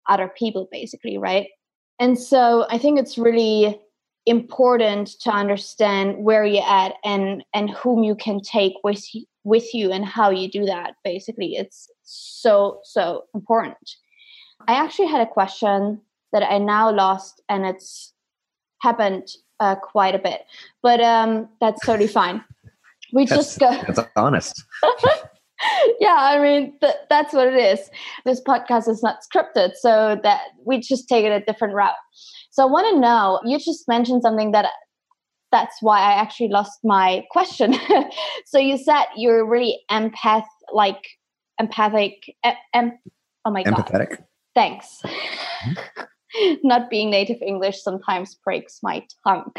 [0.08, 1.48] other people, basically, right?
[1.98, 3.80] And so I think it's really
[4.26, 9.04] important to understand where you're at and and whom you can take with
[9.44, 13.78] with you and how you do that basically it's so so important
[14.66, 16.00] i actually had a question
[16.32, 18.12] that i now lost and it's
[18.82, 20.44] happened uh, quite a bit,
[20.82, 22.44] but um, that's totally fine.
[23.12, 23.70] We that's, just go.
[23.86, 24.64] That's honest.
[26.00, 27.90] yeah, I mean th- that's what it is.
[28.24, 31.94] This podcast is not scripted, so that we just take it a different route.
[32.50, 33.40] So I want to know.
[33.44, 34.66] You just mentioned something that
[35.52, 37.74] that's why I actually lost my question.
[38.46, 41.02] so you said you're really empath, like
[41.58, 42.14] empathic.
[42.74, 42.98] Em-
[43.44, 43.74] oh my god.
[43.74, 44.22] Empathetic.
[44.54, 45.00] Thanks.
[45.04, 46.02] Mm-hmm.
[46.62, 49.52] not being native English sometimes breaks my tongue.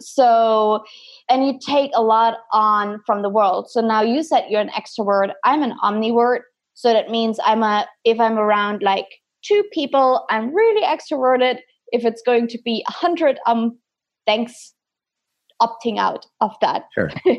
[0.00, 0.84] So,
[1.28, 3.70] and you take a lot on from the world.
[3.70, 5.32] So now you said you're an extrovert.
[5.44, 6.40] I'm an omnivert.
[6.74, 9.06] So that means I'm a, if I'm around like
[9.44, 11.58] two people, I'm really extroverted.
[11.88, 13.78] If it's going to be a hundred, um,
[14.26, 14.74] thanks,
[15.62, 16.84] opting out of that.
[16.94, 17.10] Sure.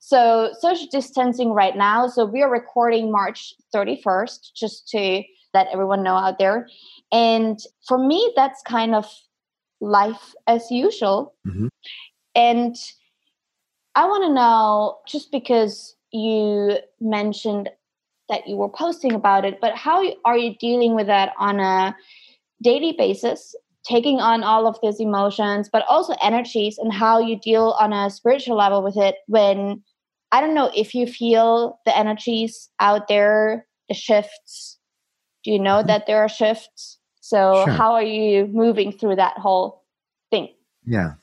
[0.00, 2.06] so social distancing right now.
[2.08, 5.22] So we are recording March 31st, just to
[5.54, 6.68] let everyone know out there.
[7.12, 9.06] And for me, that's kind of
[9.80, 11.34] life as usual.
[11.46, 11.68] Mm-hmm.
[12.34, 12.76] And
[13.94, 17.70] I want to know just because you mentioned
[18.28, 21.96] that you were posting about it, but how are you dealing with that on a
[22.62, 23.56] daily basis?
[23.84, 28.10] Taking on all of these emotions, but also energies, and how you deal on a
[28.10, 29.82] spiritual level with it when
[30.32, 34.78] I don't know if you feel the energies out there, the shifts.
[35.44, 36.98] Do you know that there are shifts?
[37.20, 37.74] So sure.
[37.74, 39.84] how are you moving through that whole
[40.30, 40.48] thing?
[40.86, 41.14] Yeah.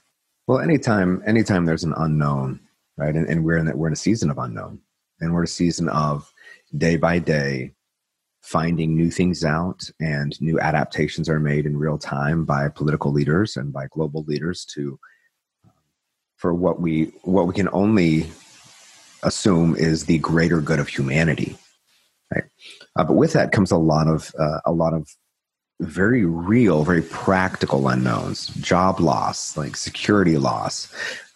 [0.47, 2.59] Well, anytime, anytime there's an unknown,
[2.97, 3.15] right?
[3.15, 4.79] And, and we're in that we're in a season of unknown,
[5.19, 6.31] and we're a season of
[6.77, 7.73] day by day
[8.41, 13.57] finding new things out, and new adaptations are made in real time by political leaders
[13.57, 14.97] and by global leaders to
[15.65, 15.71] uh,
[16.37, 18.29] for what we what we can only
[19.23, 21.57] assume is the greater good of humanity,
[22.33, 22.45] right?
[22.97, 25.07] Uh, but with that comes a lot of uh, a lot of
[25.79, 30.91] very real, very practical unknowns, job loss, like security loss.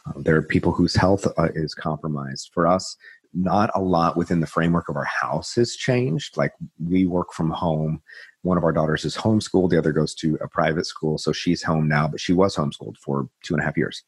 [0.08, 2.50] Uh, there are people whose health uh, is compromised.
[2.54, 2.98] For us,
[3.34, 6.38] not a lot within the framework of our house has changed.
[6.38, 6.54] Like
[6.84, 8.02] we work from home.
[8.42, 11.20] One of our daughters is homeschooled, the other goes to a private school.
[11.20, 14.04] So she's home now, but she was homeschooled for two and a half years.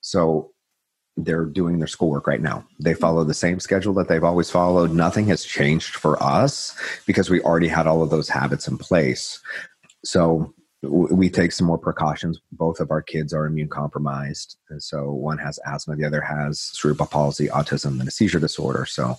[0.00, 0.50] So
[1.18, 2.64] they're doing their schoolwork right now.
[2.78, 4.92] They follow the same schedule that they've always followed.
[4.92, 9.40] Nothing has changed for us because we already had all of those habits in place.
[10.04, 12.40] So we take some more precautions.
[12.52, 14.58] Both of our kids are immune compromised.
[14.70, 18.86] And so one has asthma, the other has cerebral palsy, autism, and a seizure disorder.
[18.86, 19.16] So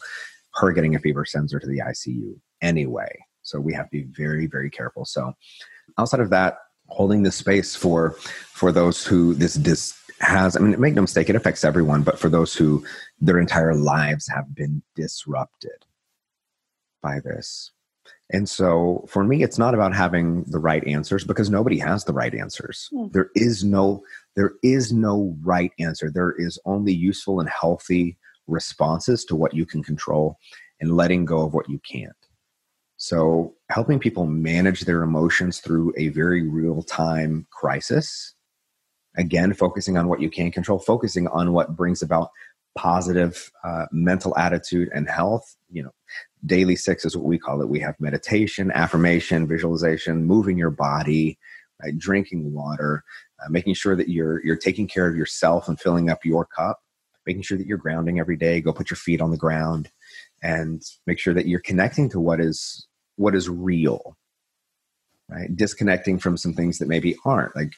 [0.55, 3.11] her getting a fever sends her to the ICU anyway.
[3.41, 5.03] So we have to be very, very careful.
[5.03, 5.33] So
[5.97, 8.11] outside of that, holding the space for
[8.53, 12.19] for those who this this has i mean make no mistake it affects everyone but
[12.19, 12.83] for those who
[13.21, 15.85] their entire lives have been disrupted
[17.01, 17.71] by this
[18.31, 22.13] and so for me, it's not about having the right answers because nobody has the
[22.13, 22.89] right answers.
[22.93, 23.11] Mm.
[23.11, 24.03] There is no
[24.35, 26.11] there is no right answer.
[26.11, 28.17] There is only useful and healthy
[28.47, 30.37] responses to what you can control
[30.79, 32.13] and letting go of what you can't.
[32.97, 38.35] So helping people manage their emotions through a very real time crisis.
[39.17, 42.29] Again, focusing on what you can control, focusing on what brings about
[42.75, 45.91] positive uh, mental attitude and health you know.
[46.45, 47.69] Daily six is what we call it.
[47.69, 51.37] We have meditation affirmation visualization moving your body
[51.83, 51.97] right?
[51.97, 53.03] drinking water
[53.43, 56.79] uh, making sure that you're you're taking care of yourself and filling up your cup
[57.25, 59.89] making sure that you're grounding every day go put your feet on the ground
[60.41, 62.87] and make sure that you're connecting to what is
[63.17, 64.15] what is real
[65.29, 65.55] right?
[65.55, 67.73] Disconnecting from some things that maybe aren't like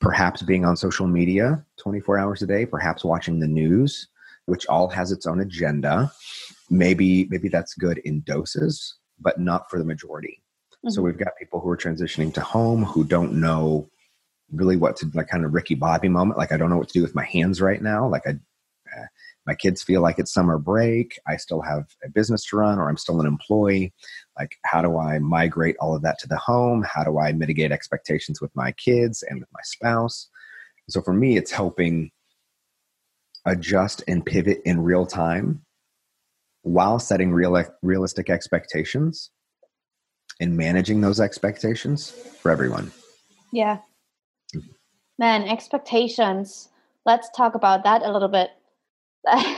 [0.00, 4.08] perhaps being on social media 24 hours a day perhaps watching the news
[4.48, 6.10] which all has its own agenda.
[6.70, 10.42] Maybe maybe that's good in doses but not for the majority.
[10.72, 10.90] Mm-hmm.
[10.90, 13.90] so we've got people who are transitioning to home who don't know
[14.52, 16.38] really what to like kind of ricky bobby moment.
[16.38, 18.08] Like i don't know what to do with my hands right now.
[18.08, 19.06] Like i uh,
[19.46, 21.18] my kids feel like it's summer break.
[21.26, 23.92] I still have a business to run or i'm still an employee
[24.38, 27.72] like how do i migrate all of that to the home how do i mitigate
[27.72, 30.28] expectations with my kids and with my spouse
[30.88, 32.10] so for me it's helping
[33.46, 35.62] adjust and pivot in real time
[36.62, 39.30] while setting real, realistic expectations
[40.40, 42.92] and managing those expectations for everyone.
[43.52, 43.78] Yeah.
[44.54, 44.72] Mm-hmm.
[45.18, 46.68] Man, expectations.
[47.06, 48.50] Let's talk about that a little bit.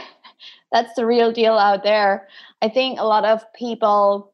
[0.72, 2.28] That's the real deal out there.
[2.62, 4.29] I think a lot of people,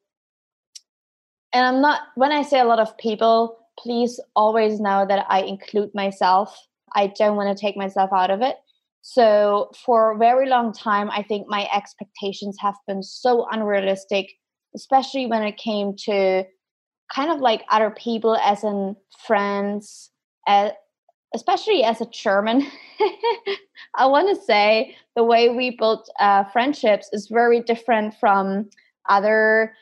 [1.53, 5.43] and I'm not, when I say a lot of people, please always know that I
[5.43, 6.67] include myself.
[6.95, 8.57] I don't want to take myself out of it.
[9.03, 14.33] So for a very long time, I think my expectations have been so unrealistic,
[14.75, 16.45] especially when it came to
[17.15, 20.11] kind of like other people as in friends,
[20.49, 20.73] as,
[21.35, 22.67] especially as a German.
[23.95, 28.69] I want to say the way we build uh, friendships is very different from
[29.09, 29.73] other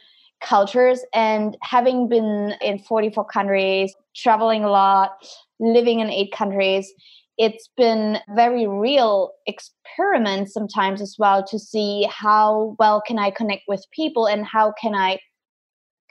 [0.45, 1.01] cultures.
[1.15, 5.13] And having been in 44 countries, traveling a lot,
[5.59, 6.93] living in eight countries,
[7.37, 13.63] it's been very real experiment sometimes as well to see how well can i connect
[13.67, 15.19] with people and how can i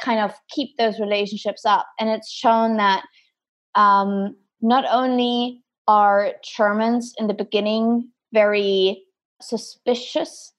[0.02, 3.04] kind of keep those relationships up and it's shown that
[3.76, 9.04] um, not only are germans in the beginning very
[9.42, 10.54] suspicious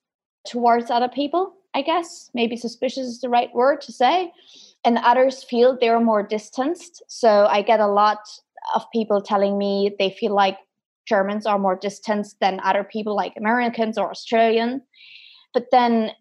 [0.46, 4.32] towards other people i guess maybe suspicious is the right word to say
[4.84, 8.18] and others feel they're more distanced so i get a lot
[8.74, 10.58] of people telling me they feel like
[11.06, 14.82] Germans are more distanced than other people like Americans or Australian.
[15.52, 16.12] But then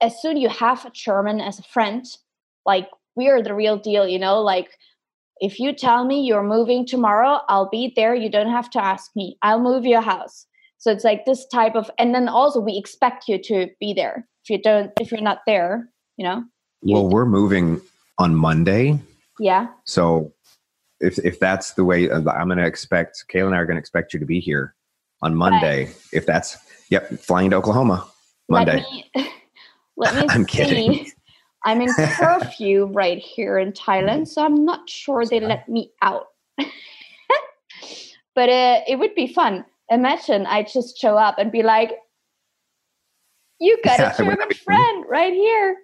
[0.00, 2.04] as soon you have a German as a friend,
[2.66, 4.70] like we are the real deal, you know, like
[5.40, 8.14] if you tell me you're moving tomorrow, I'll be there.
[8.14, 9.36] You don't have to ask me.
[9.42, 10.46] I'll move your house.
[10.84, 14.28] So it's like this type of and then also we expect you to be there.
[14.42, 16.44] If you don't if you're not there, you know.
[16.82, 17.80] Well, we're moving
[18.18, 19.00] on Monday.
[19.40, 19.68] Yeah.
[19.84, 20.34] So
[21.00, 23.76] if if that's the way uh, I'm going to expect, Kayla and I are going
[23.76, 24.74] to expect you to be here
[25.22, 25.86] on Monday.
[25.86, 25.96] Right.
[26.12, 26.58] If that's
[26.90, 28.06] yep, flying to Oklahoma
[28.50, 28.84] Monday.
[28.84, 29.32] Let me,
[29.96, 30.52] let me I'm see.
[30.52, 31.10] kidding.
[31.64, 36.26] I'm in curfew right here in Thailand, so I'm not sure they let me out.
[38.34, 39.64] but uh, it would be fun.
[39.90, 41.92] Imagine I just show up and be like,
[43.60, 45.76] "You got yeah, a German friend right here."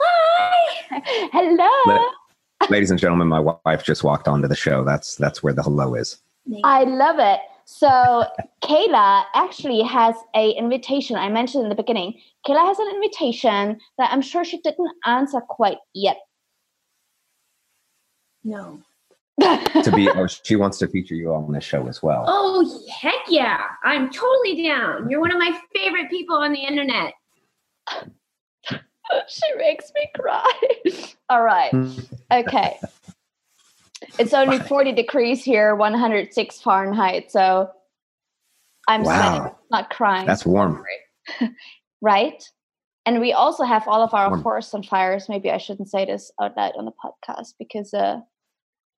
[0.00, 2.06] Hi, hello.
[2.70, 4.84] Ladies and gentlemen, my wife just walked onto the show.
[4.84, 6.18] That's that's where the hello is.
[6.64, 7.40] I love it.
[7.64, 7.88] So
[8.64, 11.16] Kayla actually has a invitation.
[11.16, 12.20] I mentioned in the beginning.
[12.46, 16.18] Kayla has an invitation that I'm sure she didn't answer quite yet.
[18.44, 18.80] No.
[19.40, 22.24] To be oh, she wants to feature you on the show as well.
[22.26, 23.62] Oh heck yeah.
[23.84, 25.08] I'm totally down.
[25.08, 27.14] You're one of my favorite people on the internet.
[29.28, 30.60] she makes me cry.
[31.28, 31.72] All right.
[32.30, 32.78] Okay.
[34.18, 37.30] It's only 40 degrees here, 106 Fahrenheit.
[37.30, 37.70] So
[38.88, 39.56] I'm wow.
[39.70, 40.26] not crying.
[40.26, 40.84] That's warm.
[42.02, 42.42] right?
[43.06, 44.42] And we also have all of our warm.
[44.42, 45.28] forests on fires.
[45.28, 48.20] Maybe I shouldn't say this out loud on the podcast because uh,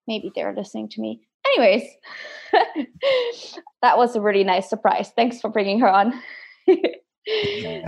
[0.07, 1.21] maybe they're listening to me.
[1.47, 1.83] Anyways,
[3.81, 5.11] that was a really nice surprise.
[5.15, 6.13] Thanks for bringing her on.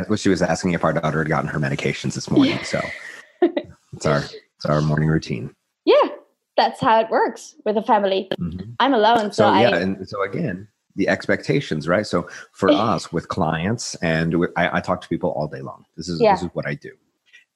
[0.07, 2.59] well, she was asking if our daughter had gotten her medications this morning.
[2.63, 2.81] So
[3.41, 5.53] it's our it's our morning routine.
[5.85, 6.09] Yeah,
[6.55, 8.29] that's how it works with a family.
[8.39, 8.71] Mm-hmm.
[8.79, 12.05] I'm alone, so, so yeah, I, and so again, the expectations, right?
[12.05, 15.85] So for us with clients, and I, I, talk to people all day long.
[15.95, 16.33] This is yeah.
[16.33, 16.91] this is what I do,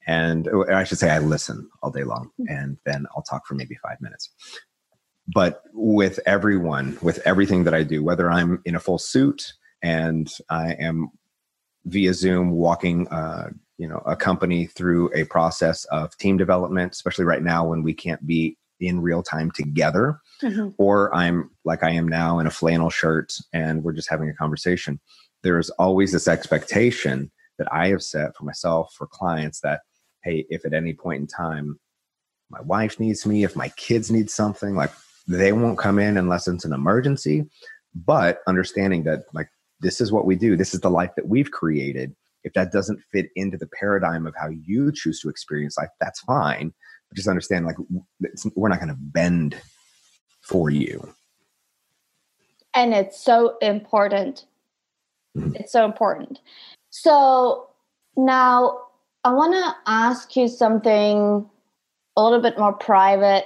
[0.07, 2.53] and I should say I listen all day long, mm-hmm.
[2.53, 4.29] and then I'll talk for maybe five minutes.
[5.27, 10.31] But with everyone, with everything that I do, whether I'm in a full suit and
[10.49, 11.09] I am
[11.85, 17.25] via Zoom walking, uh, you know, a company through a process of team development, especially
[17.25, 20.69] right now when we can't be in real time together, mm-hmm.
[20.77, 24.33] or I'm like I am now in a flannel shirt and we're just having a
[24.33, 24.99] conversation.
[25.43, 29.81] There's always this expectation that I have set for myself, for clients that,
[30.23, 31.79] hey, if at any point in time
[32.49, 34.91] my wife needs me, if my kids need something, like
[35.27, 37.45] they won't come in unless it's an emergency.
[37.93, 39.49] But understanding that, like,
[39.79, 42.15] this is what we do, this is the life that we've created.
[42.43, 46.21] If that doesn't fit into the paradigm of how you choose to experience life, that's
[46.21, 46.73] fine
[47.09, 47.75] But just understand like
[48.55, 49.55] we're not going to bend
[50.41, 51.13] for you
[52.73, 54.45] and it's so important
[55.37, 55.55] mm-hmm.
[55.55, 56.39] it's so important
[56.89, 57.69] so
[58.17, 58.77] now
[59.23, 61.49] i want to ask you something
[62.17, 63.45] a little bit more private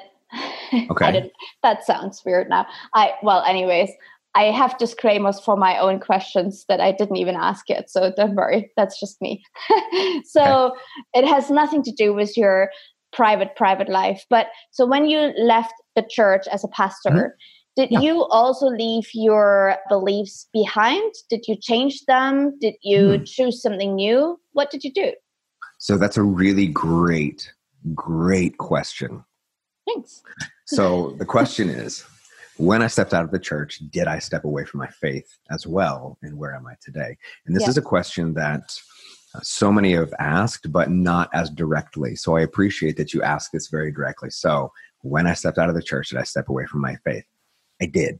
[0.89, 1.31] okay
[1.63, 3.89] that sounds weird now i well anyways
[4.33, 8.35] i have disclaimers for my own questions that i didn't even ask yet so don't
[8.35, 9.43] worry that's just me
[10.25, 10.79] so okay.
[11.13, 12.69] it has nothing to do with your
[13.13, 17.81] private private life but so when you left the church as a pastor mm-hmm.
[17.81, 17.99] did yeah.
[18.01, 23.25] you also leave your beliefs behind did you change them did you mm.
[23.25, 25.13] choose something new what did you do
[25.85, 27.53] so that's a really great
[27.93, 29.23] great question
[29.87, 30.23] thanks
[30.65, 32.03] so the question is
[32.57, 35.67] when I stepped out of the church, did I step away from my faith as
[35.67, 36.17] well?
[36.21, 37.17] And where am I today?
[37.45, 37.69] And this yeah.
[37.69, 38.79] is a question that
[39.33, 42.15] uh, so many have asked, but not as directly.
[42.15, 44.29] So I appreciate that you ask this very directly.
[44.29, 44.71] So
[45.01, 47.25] when I stepped out of the church, did I step away from my faith?
[47.81, 48.19] I did.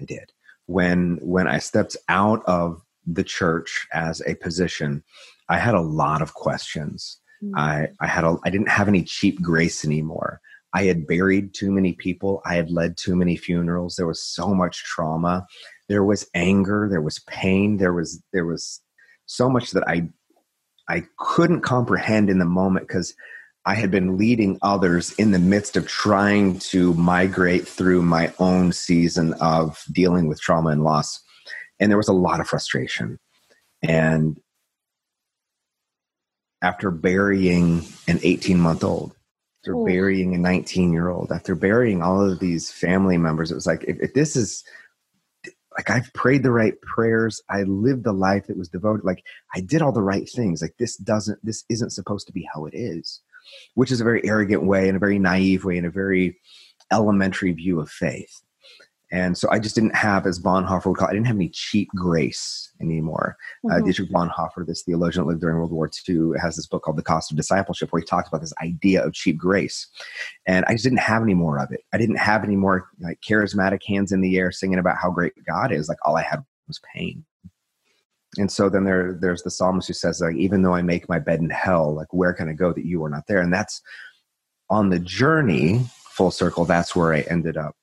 [0.00, 0.32] I did.
[0.66, 5.02] When when I stepped out of the church as a position,
[5.50, 7.18] I had a lot of questions.
[7.42, 7.58] Mm-hmm.
[7.58, 10.40] I I had a I didn't have any cheap grace anymore.
[10.72, 12.40] I had buried too many people.
[12.46, 13.96] I had led too many funerals.
[13.96, 15.46] There was so much trauma.
[15.88, 16.86] There was anger.
[16.88, 17.78] There was pain.
[17.78, 18.80] There was there was
[19.26, 20.08] so much that I
[20.88, 23.14] I couldn't comprehend in the moment because
[23.66, 28.72] I had been leading others in the midst of trying to migrate through my own
[28.72, 31.20] season of dealing with trauma and loss.
[31.78, 33.18] And there was a lot of frustration.
[33.82, 34.40] And
[36.62, 39.14] after burying an 18 month old,
[39.62, 39.84] after Ooh.
[39.84, 43.84] burying a 19 year old, after burying all of these family members, it was like,
[43.84, 44.64] if, if this is
[45.76, 47.40] like I've prayed the right prayers.
[47.48, 49.04] I lived the life that was devoted.
[49.04, 50.62] Like I did all the right things.
[50.62, 53.20] Like this doesn't, this isn't supposed to be how it is,
[53.74, 56.38] which is a very arrogant way and a very naive way and a very
[56.92, 58.42] elementary view of faith.
[59.12, 61.48] And so I just didn't have, as Bonhoeffer would call it, I didn't have any
[61.48, 63.36] cheap grace anymore.
[63.64, 63.82] Uh, mm-hmm.
[63.82, 66.96] Uh, Dietrich Bonhoeffer, this theologian that lived during World War II, has this book called
[66.96, 69.88] The Cost of Discipleship, where he talks about this idea of cheap grace.
[70.46, 71.80] And I just didn't have any more of it.
[71.92, 75.32] I didn't have any more like charismatic hands in the air singing about how great
[75.44, 75.88] God is.
[75.88, 77.24] Like all I had was pain.
[78.36, 81.18] And so then there, there's the psalmist who says, like, even though I make my
[81.18, 83.40] bed in hell, like where can I go that you are not there?
[83.40, 83.82] And that's
[84.68, 85.80] on the journey,
[86.10, 87.74] full circle, that's where I ended up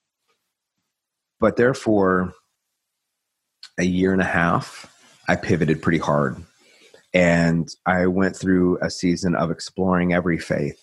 [1.40, 2.34] but therefore,
[3.78, 4.94] a year and a half,
[5.28, 6.44] I pivoted pretty hard.
[7.14, 10.80] And I went through a season of exploring every faith,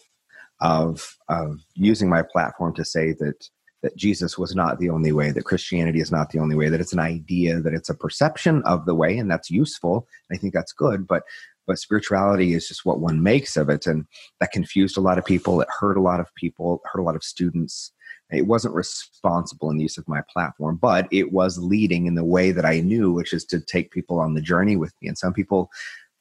[0.60, 3.48] of, of using my platform to say that,
[3.82, 6.80] that Jesus was not the only way, that Christianity is not the only way, that
[6.80, 10.06] it's an idea, that it's a perception of the way, and that's useful.
[10.32, 11.06] I think that's good.
[11.06, 11.24] But
[11.66, 14.04] but spirituality is just what one makes of it and
[14.40, 17.16] that confused a lot of people it hurt a lot of people hurt a lot
[17.16, 17.92] of students
[18.34, 22.24] it wasn't responsible in the use of my platform, but it was leading in the
[22.24, 25.08] way that I knew, which is to take people on the journey with me.
[25.08, 25.70] And some people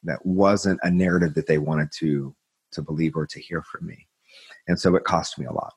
[0.02, 2.34] that wasn't a narrative that they wanted to
[2.72, 4.06] to believe or to hear from me.
[4.66, 5.74] And so it cost me a lot.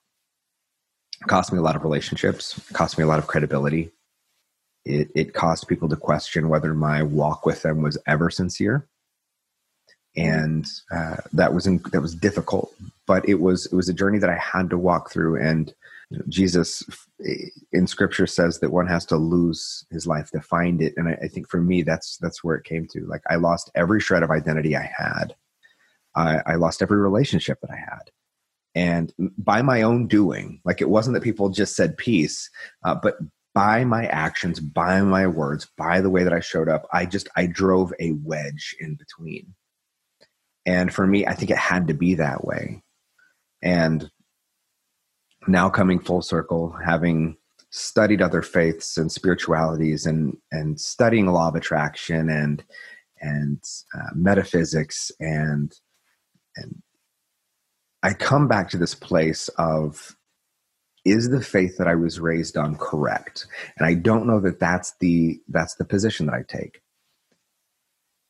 [1.21, 3.91] It cost me a lot of relationships, it cost me a lot of credibility.
[4.85, 8.87] It, it caused people to question whether my walk with them was ever sincere
[10.17, 12.73] and uh, that was in, that was difficult
[13.05, 15.73] but it was it was a journey that i had to walk through and
[16.29, 16.83] Jesus
[17.73, 21.17] in Scripture says that one has to lose his life to find it, and I,
[21.23, 23.05] I, think for me that's that's where it came to.
[23.05, 25.35] Like I lost every shred of identity I had.
[26.15, 28.09] I, I lost every relationship that I had,
[28.73, 32.49] And by my own doing, like it wasn't that people just said peace,
[32.83, 33.17] uh, but
[33.53, 37.27] by my actions, by my words, by the way that I showed up, I just
[37.35, 39.53] I drove a wedge in between.
[40.65, 42.83] And for me, I think it had to be that way.
[43.61, 44.09] And
[45.47, 47.37] now coming full circle, having
[47.69, 52.63] studied other faiths and spiritualities and and studying law of attraction and
[53.19, 53.61] and
[53.95, 55.73] uh, metaphysics and
[56.55, 56.81] and
[58.03, 60.15] I come back to this place of
[61.03, 63.47] is the faith that I was raised on correct?
[63.77, 66.81] And I don't know that that's the that's the position that I take.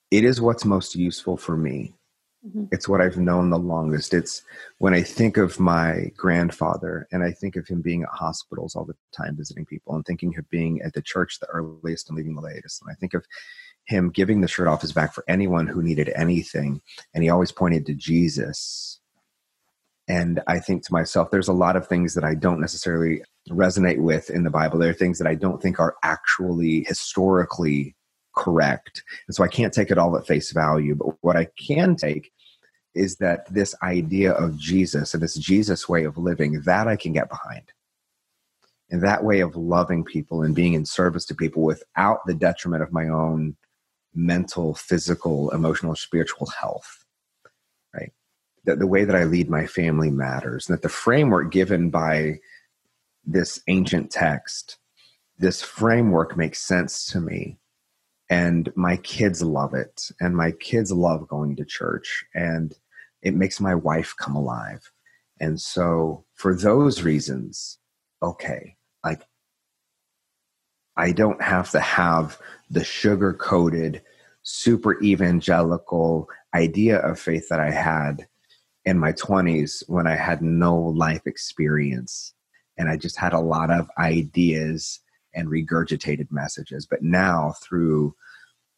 [0.09, 1.93] It is what's most useful for me.
[2.45, 2.65] Mm-hmm.
[2.71, 4.13] It's what I've known the longest.
[4.13, 4.43] It's
[4.77, 8.85] when I think of my grandfather and I think of him being at hospitals all
[8.85, 12.35] the time visiting people and thinking of being at the church the earliest and leaving
[12.35, 12.81] the latest.
[12.81, 13.25] And I think of
[13.85, 16.81] him giving the shirt off his back for anyone who needed anything.
[17.13, 18.99] And he always pointed to Jesus.
[20.07, 23.99] And I think to myself, there's a lot of things that I don't necessarily resonate
[23.99, 24.79] with in the Bible.
[24.79, 27.96] There are things that I don't think are actually historically
[28.37, 29.03] correct.
[29.27, 30.95] And so I can't take it all at face value.
[30.95, 32.31] But what I can take
[32.93, 37.13] is that this idea of Jesus and this Jesus way of living, that I can
[37.13, 37.63] get behind.
[38.89, 42.83] And that way of loving people and being in service to people without the detriment
[42.83, 43.57] of my own
[44.15, 47.03] mental, physical, emotional, spiritual health.
[47.93, 48.13] Right?
[48.65, 50.67] That the way that I lead my family matters.
[50.67, 52.39] And that the framework given by
[53.25, 54.77] this ancient text,
[55.37, 57.57] this framework makes sense to me
[58.29, 62.75] and my kids love it and my kids love going to church and
[63.21, 64.91] it makes my wife come alive.
[65.39, 67.79] And so for those reasons
[68.21, 69.21] okay like
[70.95, 74.01] i don't have to have the sugar coated
[74.43, 78.27] super evangelical idea of faith that i had
[78.85, 82.33] in my 20s when i had no life experience
[82.77, 84.99] and i just had a lot of ideas
[85.37, 86.85] and regurgitated messages.
[86.85, 88.15] But now, through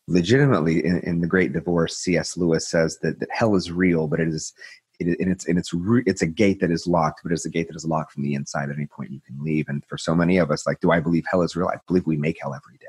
[0.07, 2.35] legitimately in, in the Great Divorce, C.S.
[2.35, 4.53] Lewis says that, that hell is real, but it is
[4.99, 5.73] it, and it's and it's
[6.05, 8.33] it's a gate that is locked, but it's a gate that is locked from the
[8.33, 8.69] inside.
[8.69, 9.69] At any point, you can leave.
[9.69, 11.69] And for so many of us, like, do I believe hell is real?
[11.69, 12.85] I believe we make hell every day.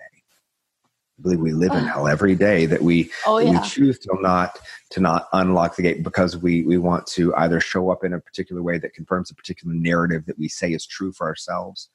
[1.21, 2.67] I believe we live in hell every day.
[2.67, 3.61] That we oh, yeah.
[3.61, 4.59] we choose to not
[4.91, 8.21] to not unlock the gate because we we want to either show up in a
[8.21, 11.91] particular way that confirms a particular narrative that we say is true for ourselves,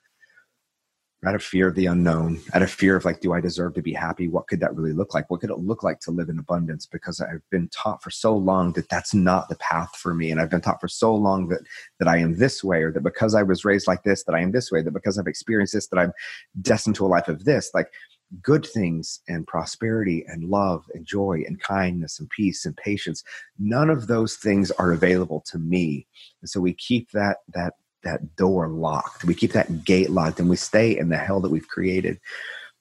[1.25, 3.81] out of fear of the unknown, out of fear of like, do I deserve to
[3.81, 4.27] be happy?
[4.27, 5.29] What could that really look like?
[5.29, 6.85] What could it look like to live in abundance?
[6.85, 10.31] Because I've been taught for so long that that's not the path for me.
[10.31, 11.61] And I've been taught for so long that,
[11.99, 14.41] that I am this way, or that because I was raised like this, that I
[14.41, 16.13] am this way, that because I've experienced this, that I'm
[16.61, 17.71] destined to a life of this.
[17.73, 17.91] Like
[18.41, 23.23] good things and prosperity and love and joy and kindness and peace and patience.
[23.59, 26.07] None of those things are available to me.
[26.41, 27.75] And so we keep that, that
[28.05, 29.25] that door locked.
[29.25, 32.19] We keep that gate locked and we stay in the hell that we've created.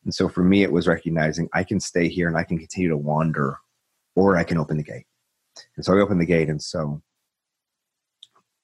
[0.05, 2.91] And so for me, it was recognizing I can stay here and I can continue
[2.91, 3.59] to wander,
[4.15, 5.07] or I can open the gate.
[5.77, 6.49] And so I opened the gate.
[6.49, 7.03] And so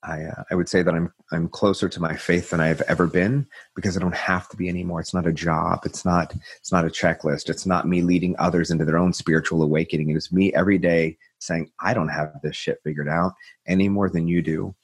[0.03, 3.07] I, uh, I would say that I'm, I'm closer to my faith than I've ever
[3.07, 5.01] been because I don't have to be anymore.
[5.01, 5.81] It's not a job.
[5.85, 7.51] It's not, it's not a checklist.
[7.51, 10.11] It's not me leading others into their own spiritual awakening.
[10.11, 13.33] It is me every day saying, I don't have this shit figured out
[13.67, 14.75] any more than you do.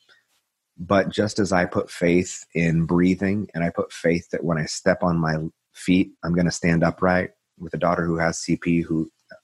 [0.79, 4.67] But just as I put faith in breathing and I put faith that when I
[4.67, 5.37] step on my
[5.73, 9.37] feet, I'm going to stand upright with a daughter who has CP, who uh,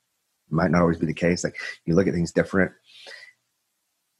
[0.50, 1.42] might not always be the case.
[1.42, 1.56] Like
[1.86, 2.72] you look at things different.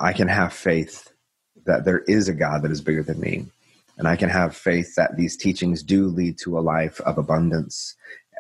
[0.01, 1.13] I can have faith
[1.67, 3.47] that there is a God that is bigger than me.
[3.99, 7.95] And I can have faith that these teachings do lead to a life of abundance,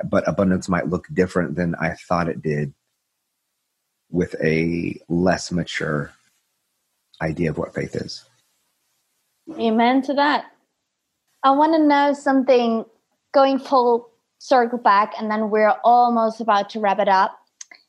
[0.04, 2.72] but abundance might look different than I thought it did
[4.10, 6.12] with a less mature
[7.20, 8.24] idea of what faith is.
[9.58, 10.46] Amen to that.
[11.42, 12.84] I want to know something
[13.32, 17.38] going full circle back, and then we're almost about to wrap it up.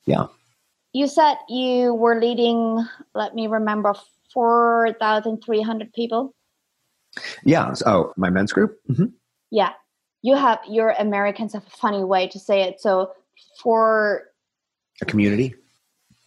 [0.06, 0.28] Yeah.
[0.94, 2.86] You said you were leading,
[3.16, 3.96] let me remember,
[4.34, 6.34] 4,300 people.
[7.44, 7.74] Yeah.
[7.86, 8.80] Oh, my men's group?
[8.90, 9.06] Mm-hmm.
[9.52, 9.74] Yeah.
[10.22, 12.80] You have, your Americans have a funny way to say it.
[12.80, 13.12] So
[13.62, 14.24] for
[15.02, 15.56] a community?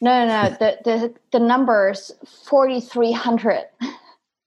[0.01, 0.51] No, no, no.
[0.51, 2.13] the, the, the numbers
[2.45, 3.65] 4,300.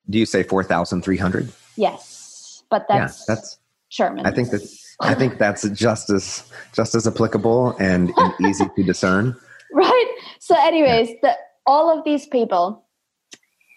[0.10, 1.52] Do you say four thousand three hundred?
[1.76, 4.26] Yes, but that's yeah, that's German.
[4.26, 4.62] I think that
[5.00, 9.36] I think that's just as just as applicable and, and easy to discern.
[9.72, 10.16] Right.
[10.40, 11.16] So, anyways, yeah.
[11.22, 12.86] the, all of these people,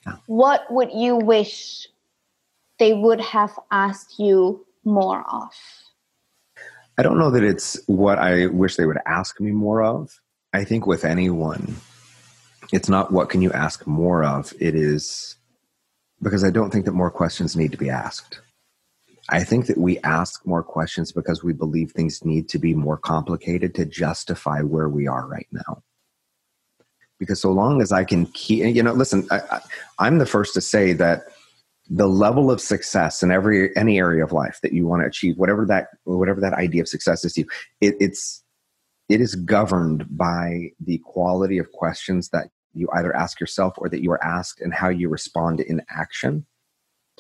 [0.07, 0.17] yeah.
[0.27, 1.87] what would you wish
[2.79, 5.51] they would have asked you more of?
[6.99, 10.21] I don't know that it's what I wish they would ask me more of.
[10.53, 11.77] I think with anyone,
[12.73, 14.53] it's not what can you ask more of.
[14.61, 15.37] It is
[16.23, 18.41] Because I don't think that more questions need to be asked.
[19.29, 22.97] I think that we ask more questions because we believe things need to be more
[22.97, 25.83] complicated to justify where we are right now.
[27.19, 29.61] Because so long as I can keep, you know, listen, I,
[30.01, 31.25] am the first to say that
[31.89, 35.37] the level of success in every any area of life that you want to achieve,
[35.37, 37.47] whatever that whatever that idea of success is to you,
[37.81, 38.43] it, it's
[39.09, 44.03] it is governed by the quality of questions that you either ask yourself or that
[44.03, 46.47] you are asked and how you respond in action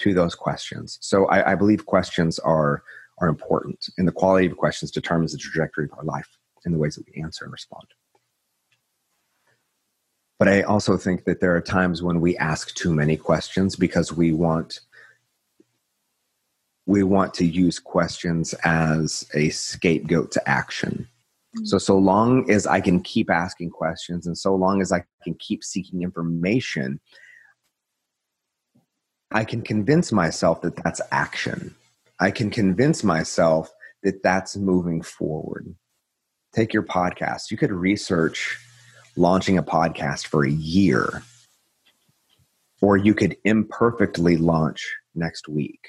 [0.00, 0.98] to those questions.
[1.00, 2.82] So I, I believe questions are
[3.18, 6.28] are important, and the quality of questions determines the trajectory of our life
[6.64, 7.86] and the ways that we answer and respond.
[10.38, 14.12] But I also think that there are times when we ask too many questions because
[14.12, 14.80] we want
[16.86, 21.06] we want to use questions as a scapegoat to action.
[21.64, 25.34] So so long as I can keep asking questions and so long as I can
[25.34, 26.98] keep seeking information,
[29.30, 31.74] I can convince myself that that's action.
[32.20, 33.70] I can convince myself
[34.02, 35.74] that that's moving forward.
[36.54, 37.50] Take your podcast.
[37.50, 38.58] You could research
[39.16, 41.22] launching a podcast for a year,
[42.80, 45.86] or you could imperfectly launch next week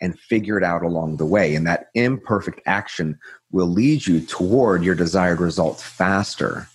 [0.00, 1.54] and figure it out along the way.
[1.54, 3.18] And that imperfect action
[3.50, 6.68] will lead you toward your desired results faster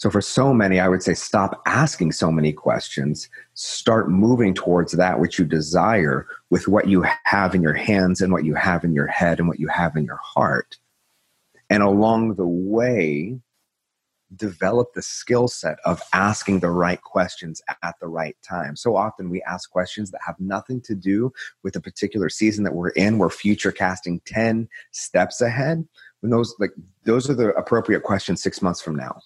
[0.00, 3.28] so, for so many, I would say stop asking so many questions.
[3.52, 8.32] Start moving towards that which you desire with what you have in your hands and
[8.32, 10.78] what you have in your head and what you have in your heart.
[11.68, 13.38] And along the way,
[14.36, 18.76] develop the skill set of asking the right questions at the right time.
[18.76, 22.74] So often we ask questions that have nothing to do with the particular season that
[22.74, 23.18] we're in.
[23.18, 25.86] We're future casting 10 steps ahead.
[26.20, 26.72] When those like
[27.04, 29.20] those are the appropriate questions 6 months from now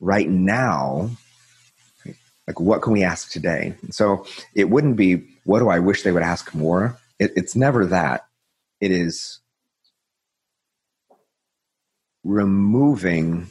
[0.00, 1.08] right now
[2.46, 6.12] like what can we ask today so it wouldn't be what do i wish they
[6.12, 8.26] would ask more it, it's never that
[8.80, 9.40] it is
[12.22, 13.48] removing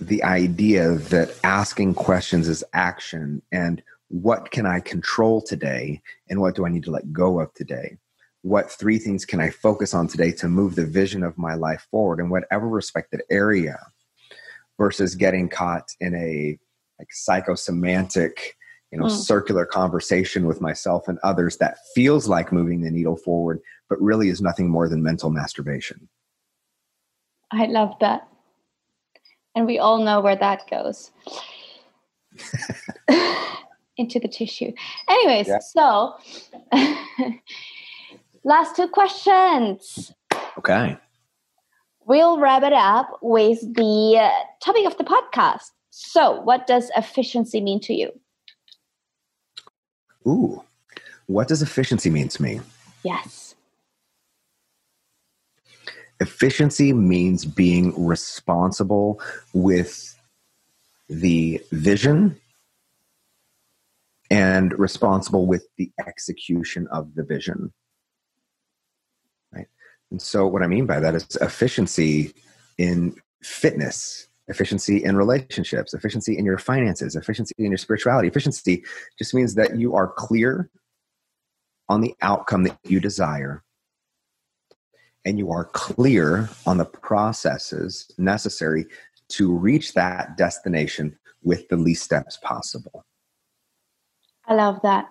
[0.00, 6.54] the idea that asking questions is action and what can i control today and what
[6.54, 7.96] do i need to let go of today?
[8.42, 11.86] What three things can i focus on today to move the vision of my life
[11.90, 13.78] forward in whatever respected area
[14.78, 16.58] versus getting caught in a
[16.98, 18.32] like psychosemantic
[18.90, 19.10] you know mm.
[19.10, 24.30] circular conversation with myself and others that feels like moving the needle forward but really
[24.30, 26.08] is nothing more than mental masturbation?
[27.52, 28.29] I love that
[29.54, 31.10] and we all know where that goes
[33.96, 34.72] into the tissue
[35.08, 35.58] anyways yeah.
[35.58, 36.14] so
[38.44, 40.12] last two questions
[40.58, 40.96] okay
[42.10, 44.30] we'll wrap it up with the uh,
[44.60, 45.70] topic of the podcast.
[45.90, 48.10] So, what does efficiency mean to you?
[50.26, 50.62] Ooh,
[51.26, 52.60] what does efficiency mean to me?
[53.04, 53.49] Yes.
[56.20, 59.20] Efficiency means being responsible
[59.52, 60.16] with
[61.08, 62.38] the vision
[64.30, 67.72] and responsible with the execution of the vision.
[69.52, 69.66] Right.
[70.10, 72.32] And so, what I mean by that is efficiency
[72.78, 78.28] in fitness, efficiency in relationships, efficiency in your finances, efficiency in your spirituality.
[78.28, 78.84] Efficiency
[79.18, 80.70] just means that you are clear
[81.88, 83.64] on the outcome that you desire
[85.24, 88.86] and you are clear on the processes necessary
[89.28, 93.04] to reach that destination with the least steps possible.
[94.46, 95.08] I love that.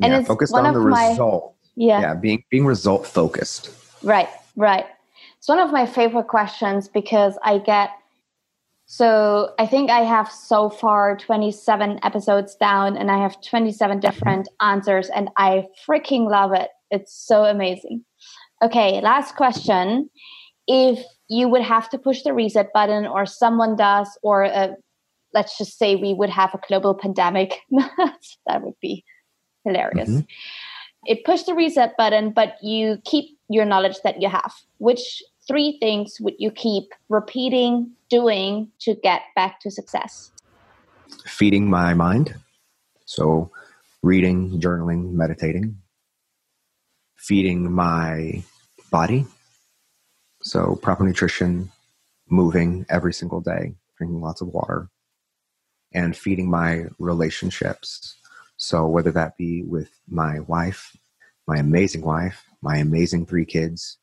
[0.00, 1.54] And yeah, it's focused on the my, result.
[1.76, 2.00] Yeah.
[2.00, 3.70] Yeah, being being result focused.
[4.02, 4.86] Right, right.
[5.38, 7.90] It's one of my favorite questions because I get
[8.86, 14.00] so I think I have so far 27 episodes down and I have 27 mm-hmm.
[14.00, 16.68] different answers and I freaking love it.
[16.90, 18.04] It's so amazing.
[18.62, 20.10] Okay, last question.
[20.66, 24.68] If you would have to push the reset button or someone does or uh,
[25.32, 29.04] let's just say we would have a global pandemic, that would be
[29.64, 30.08] hilarious.
[30.08, 30.20] Mm-hmm.
[31.06, 34.52] It push the reset button, but you keep your knowledge that you have.
[34.78, 40.30] Which three things would you keep repeating, doing to get back to success?
[41.26, 42.34] Feeding my mind.
[43.04, 43.50] So,
[44.02, 45.76] reading, journaling, meditating.
[47.26, 48.42] Feeding my
[48.90, 49.24] body.
[50.42, 51.72] So, proper nutrition,
[52.28, 54.90] moving every single day, drinking lots of water,
[55.94, 58.14] and feeding my relationships.
[58.58, 60.94] So, whether that be with my wife,
[61.46, 63.96] my amazing wife, my amazing three kids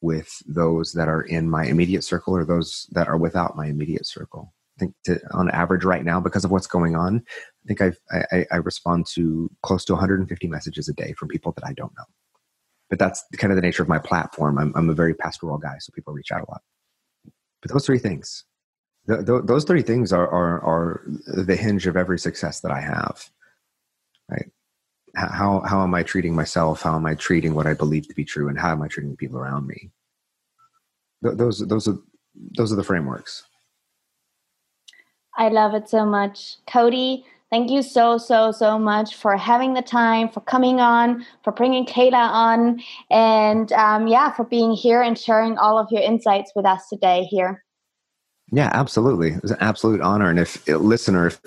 [0.00, 4.06] with those that are in my immediate circle or those that are without my immediate
[4.06, 4.54] circle.
[4.76, 7.24] I think to, on average right now because of what's going on.
[7.26, 7.98] I think I've,
[8.30, 11.92] I, I respond to close to 150 messages a day from people that I don't
[11.98, 12.04] know.
[12.90, 14.58] But that's kind of the nature of my platform.
[14.58, 16.62] I'm, I'm a very pastoral guy, so people reach out a lot.
[17.60, 18.44] But those three things,
[19.08, 22.80] th- th- those three things are, are, are the hinge of every success that I
[22.80, 23.30] have.
[24.30, 24.50] Right?
[25.16, 26.82] How, how am I treating myself?
[26.82, 28.48] How am I treating what I believe to be true?
[28.48, 29.90] And how am I treating the people around me?
[31.24, 31.98] Th- those, those, are,
[32.56, 33.44] those are the frameworks.
[35.36, 36.56] I love it so much.
[36.66, 41.52] Cody, thank you so, so, so much for having the time, for coming on, for
[41.52, 42.80] bringing Kayla on,
[43.10, 47.24] and um, yeah, for being here and sharing all of your insights with us today
[47.24, 47.64] here.
[48.50, 49.32] Yeah, absolutely.
[49.32, 50.30] It was an absolute honor.
[50.30, 51.40] And if listener, if,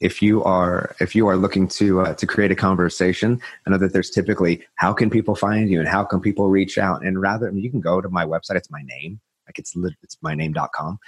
[0.00, 3.78] if you are if you are looking to uh, to create a conversation, I know
[3.78, 7.04] that there's typically how can people find you and how can people reach out.
[7.04, 8.56] And rather, I mean, you can go to my website.
[8.56, 10.98] It's my name, like it's it's my name.com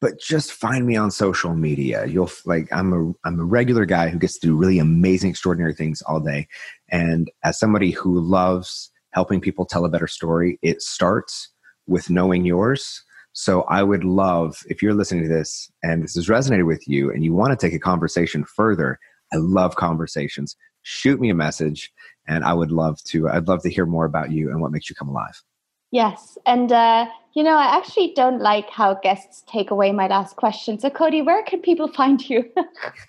[0.00, 2.06] but just find me on social media.
[2.06, 5.74] You'll like I'm a I'm a regular guy who gets to do really amazing, extraordinary
[5.74, 6.48] things all day.
[6.90, 11.48] And as somebody who loves helping people tell a better story, it starts
[11.86, 13.02] with knowing yours.
[13.32, 17.10] So I would love if you're listening to this and this has resonated with you
[17.10, 18.98] and you want to take a conversation further.
[19.32, 20.56] I love conversations.
[20.82, 21.92] Shoot me a message
[22.28, 24.90] and I would love to I'd love to hear more about you and what makes
[24.90, 25.42] you come alive.
[25.90, 26.36] Yes.
[26.46, 30.78] And, uh, you know, I actually don't like how guests take away my last question.
[30.78, 32.50] So, Cody, where can people find you?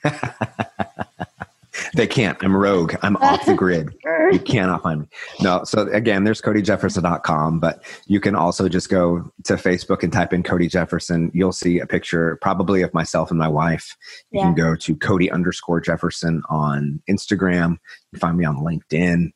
[1.95, 2.37] they can't.
[2.43, 2.95] I'm rogue.
[3.01, 3.93] I'm off the grid.
[4.31, 5.07] You cannot find me.
[5.41, 5.63] No.
[5.63, 10.43] So again, there's codyjefferson.com, but you can also just go to Facebook and type in
[10.43, 11.31] Cody Jefferson.
[11.33, 13.95] You'll see a picture probably of myself and my wife.
[14.31, 14.45] You yeah.
[14.45, 17.71] can go to Cody underscore Jefferson on Instagram.
[17.71, 17.79] You
[18.13, 19.31] can find me on LinkedIn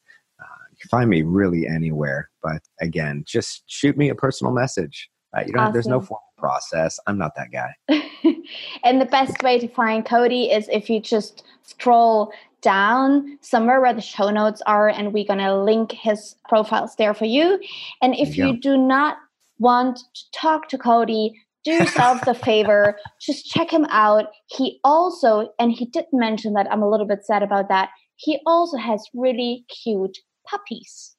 [0.81, 2.29] can find me really anywhere.
[2.43, 5.09] But again, just shoot me a personal message.
[5.35, 5.73] Uh, you know, awesome.
[5.73, 6.99] there's no formal process.
[7.07, 7.73] I'm not that guy.
[8.83, 13.93] and the best way to find Cody is if you just scroll down somewhere where
[13.93, 17.59] the show notes are, and we're gonna link his profiles there for you.
[18.01, 19.17] And if you, you do not
[19.57, 24.25] want to talk to Cody, do yourself the favor, just check him out.
[24.47, 27.89] He also, and he did mention that I'm a little bit sad about that.
[28.17, 30.17] He also has really cute
[30.51, 31.15] puppies.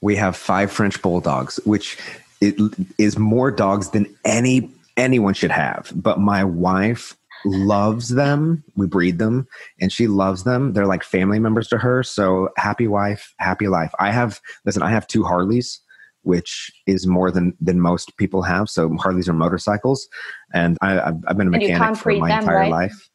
[0.00, 1.98] We have five French bulldogs, which
[2.40, 5.90] is more dogs than any anyone should have.
[5.94, 8.62] But my wife loves them.
[8.76, 9.46] We breed them,
[9.80, 10.72] and she loves them.
[10.72, 12.02] They're like family members to her.
[12.02, 13.92] So happy wife, happy life.
[13.98, 14.82] I have listen.
[14.82, 15.80] I have two Harleys,
[16.22, 18.68] which is more than than most people have.
[18.68, 20.08] So Harleys are motorcycles,
[20.52, 20.94] and I,
[21.26, 22.70] have been a mechanic for my them, entire right?
[22.70, 23.08] life.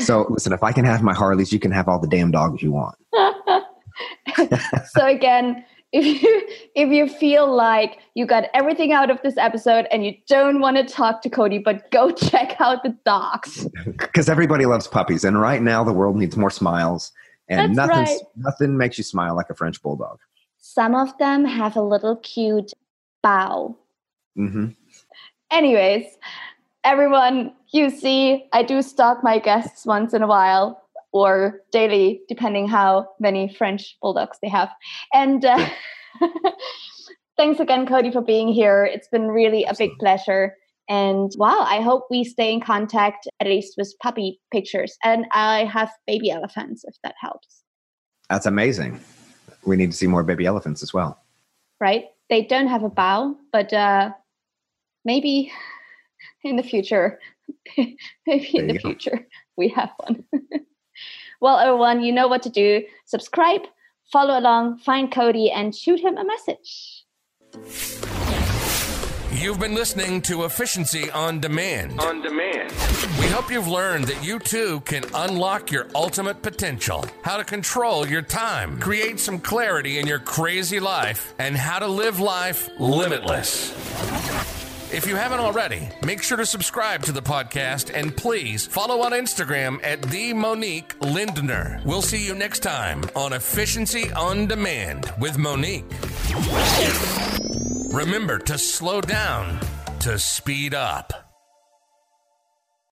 [0.00, 2.62] So listen, if I can have my Harleys, you can have all the damn dogs
[2.62, 2.96] you want.
[4.92, 9.86] so again, if you if you feel like you got everything out of this episode
[9.90, 13.66] and you don't want to talk to Cody, but go check out the docs.
[13.84, 17.12] Because everybody loves puppies, and right now the world needs more smiles,
[17.48, 18.20] and nothing right.
[18.36, 20.18] nothing makes you smile like a French bulldog.
[20.58, 22.72] Some of them have a little cute
[23.22, 23.76] bow.
[24.36, 24.68] Mm-hmm.
[25.50, 26.04] Anyways,
[26.84, 30.82] everyone, you see, I do stalk my guests once in a while
[31.18, 34.70] or daily, depending how many French bulldogs they have.
[35.12, 35.68] And uh,
[37.36, 38.84] thanks again, Cody, for being here.
[38.84, 40.54] It's been really a big pleasure.
[40.88, 44.96] And wow, I hope we stay in contact at least with puppy pictures.
[45.04, 47.62] And I have baby elephants if that helps.
[48.30, 49.00] That's amazing.
[49.64, 51.20] We need to see more baby elephants as well.
[51.80, 52.06] Right?
[52.30, 54.12] They don't have a bow, but uh,
[55.04, 55.52] maybe
[56.42, 57.18] in the future,
[58.26, 60.24] maybe in the future, we have one.
[61.40, 62.82] Well, everyone, you know what to do.
[63.06, 63.62] Subscribe,
[64.12, 67.04] follow along, find Cody, and shoot him a message.
[69.32, 72.00] You've been listening to Efficiency on Demand.
[72.00, 72.72] On Demand.
[73.20, 78.04] We hope you've learned that you too can unlock your ultimate potential, how to control
[78.04, 84.57] your time, create some clarity in your crazy life, and how to live life limitless.
[84.90, 89.12] If you haven't already, make sure to subscribe to the podcast and please follow on
[89.12, 91.82] Instagram at the Monique Lindner.
[91.84, 95.84] We'll see you next time on Efficiency on Demand with Monique.
[97.92, 99.60] Remember to slow down
[100.00, 101.27] to speed up.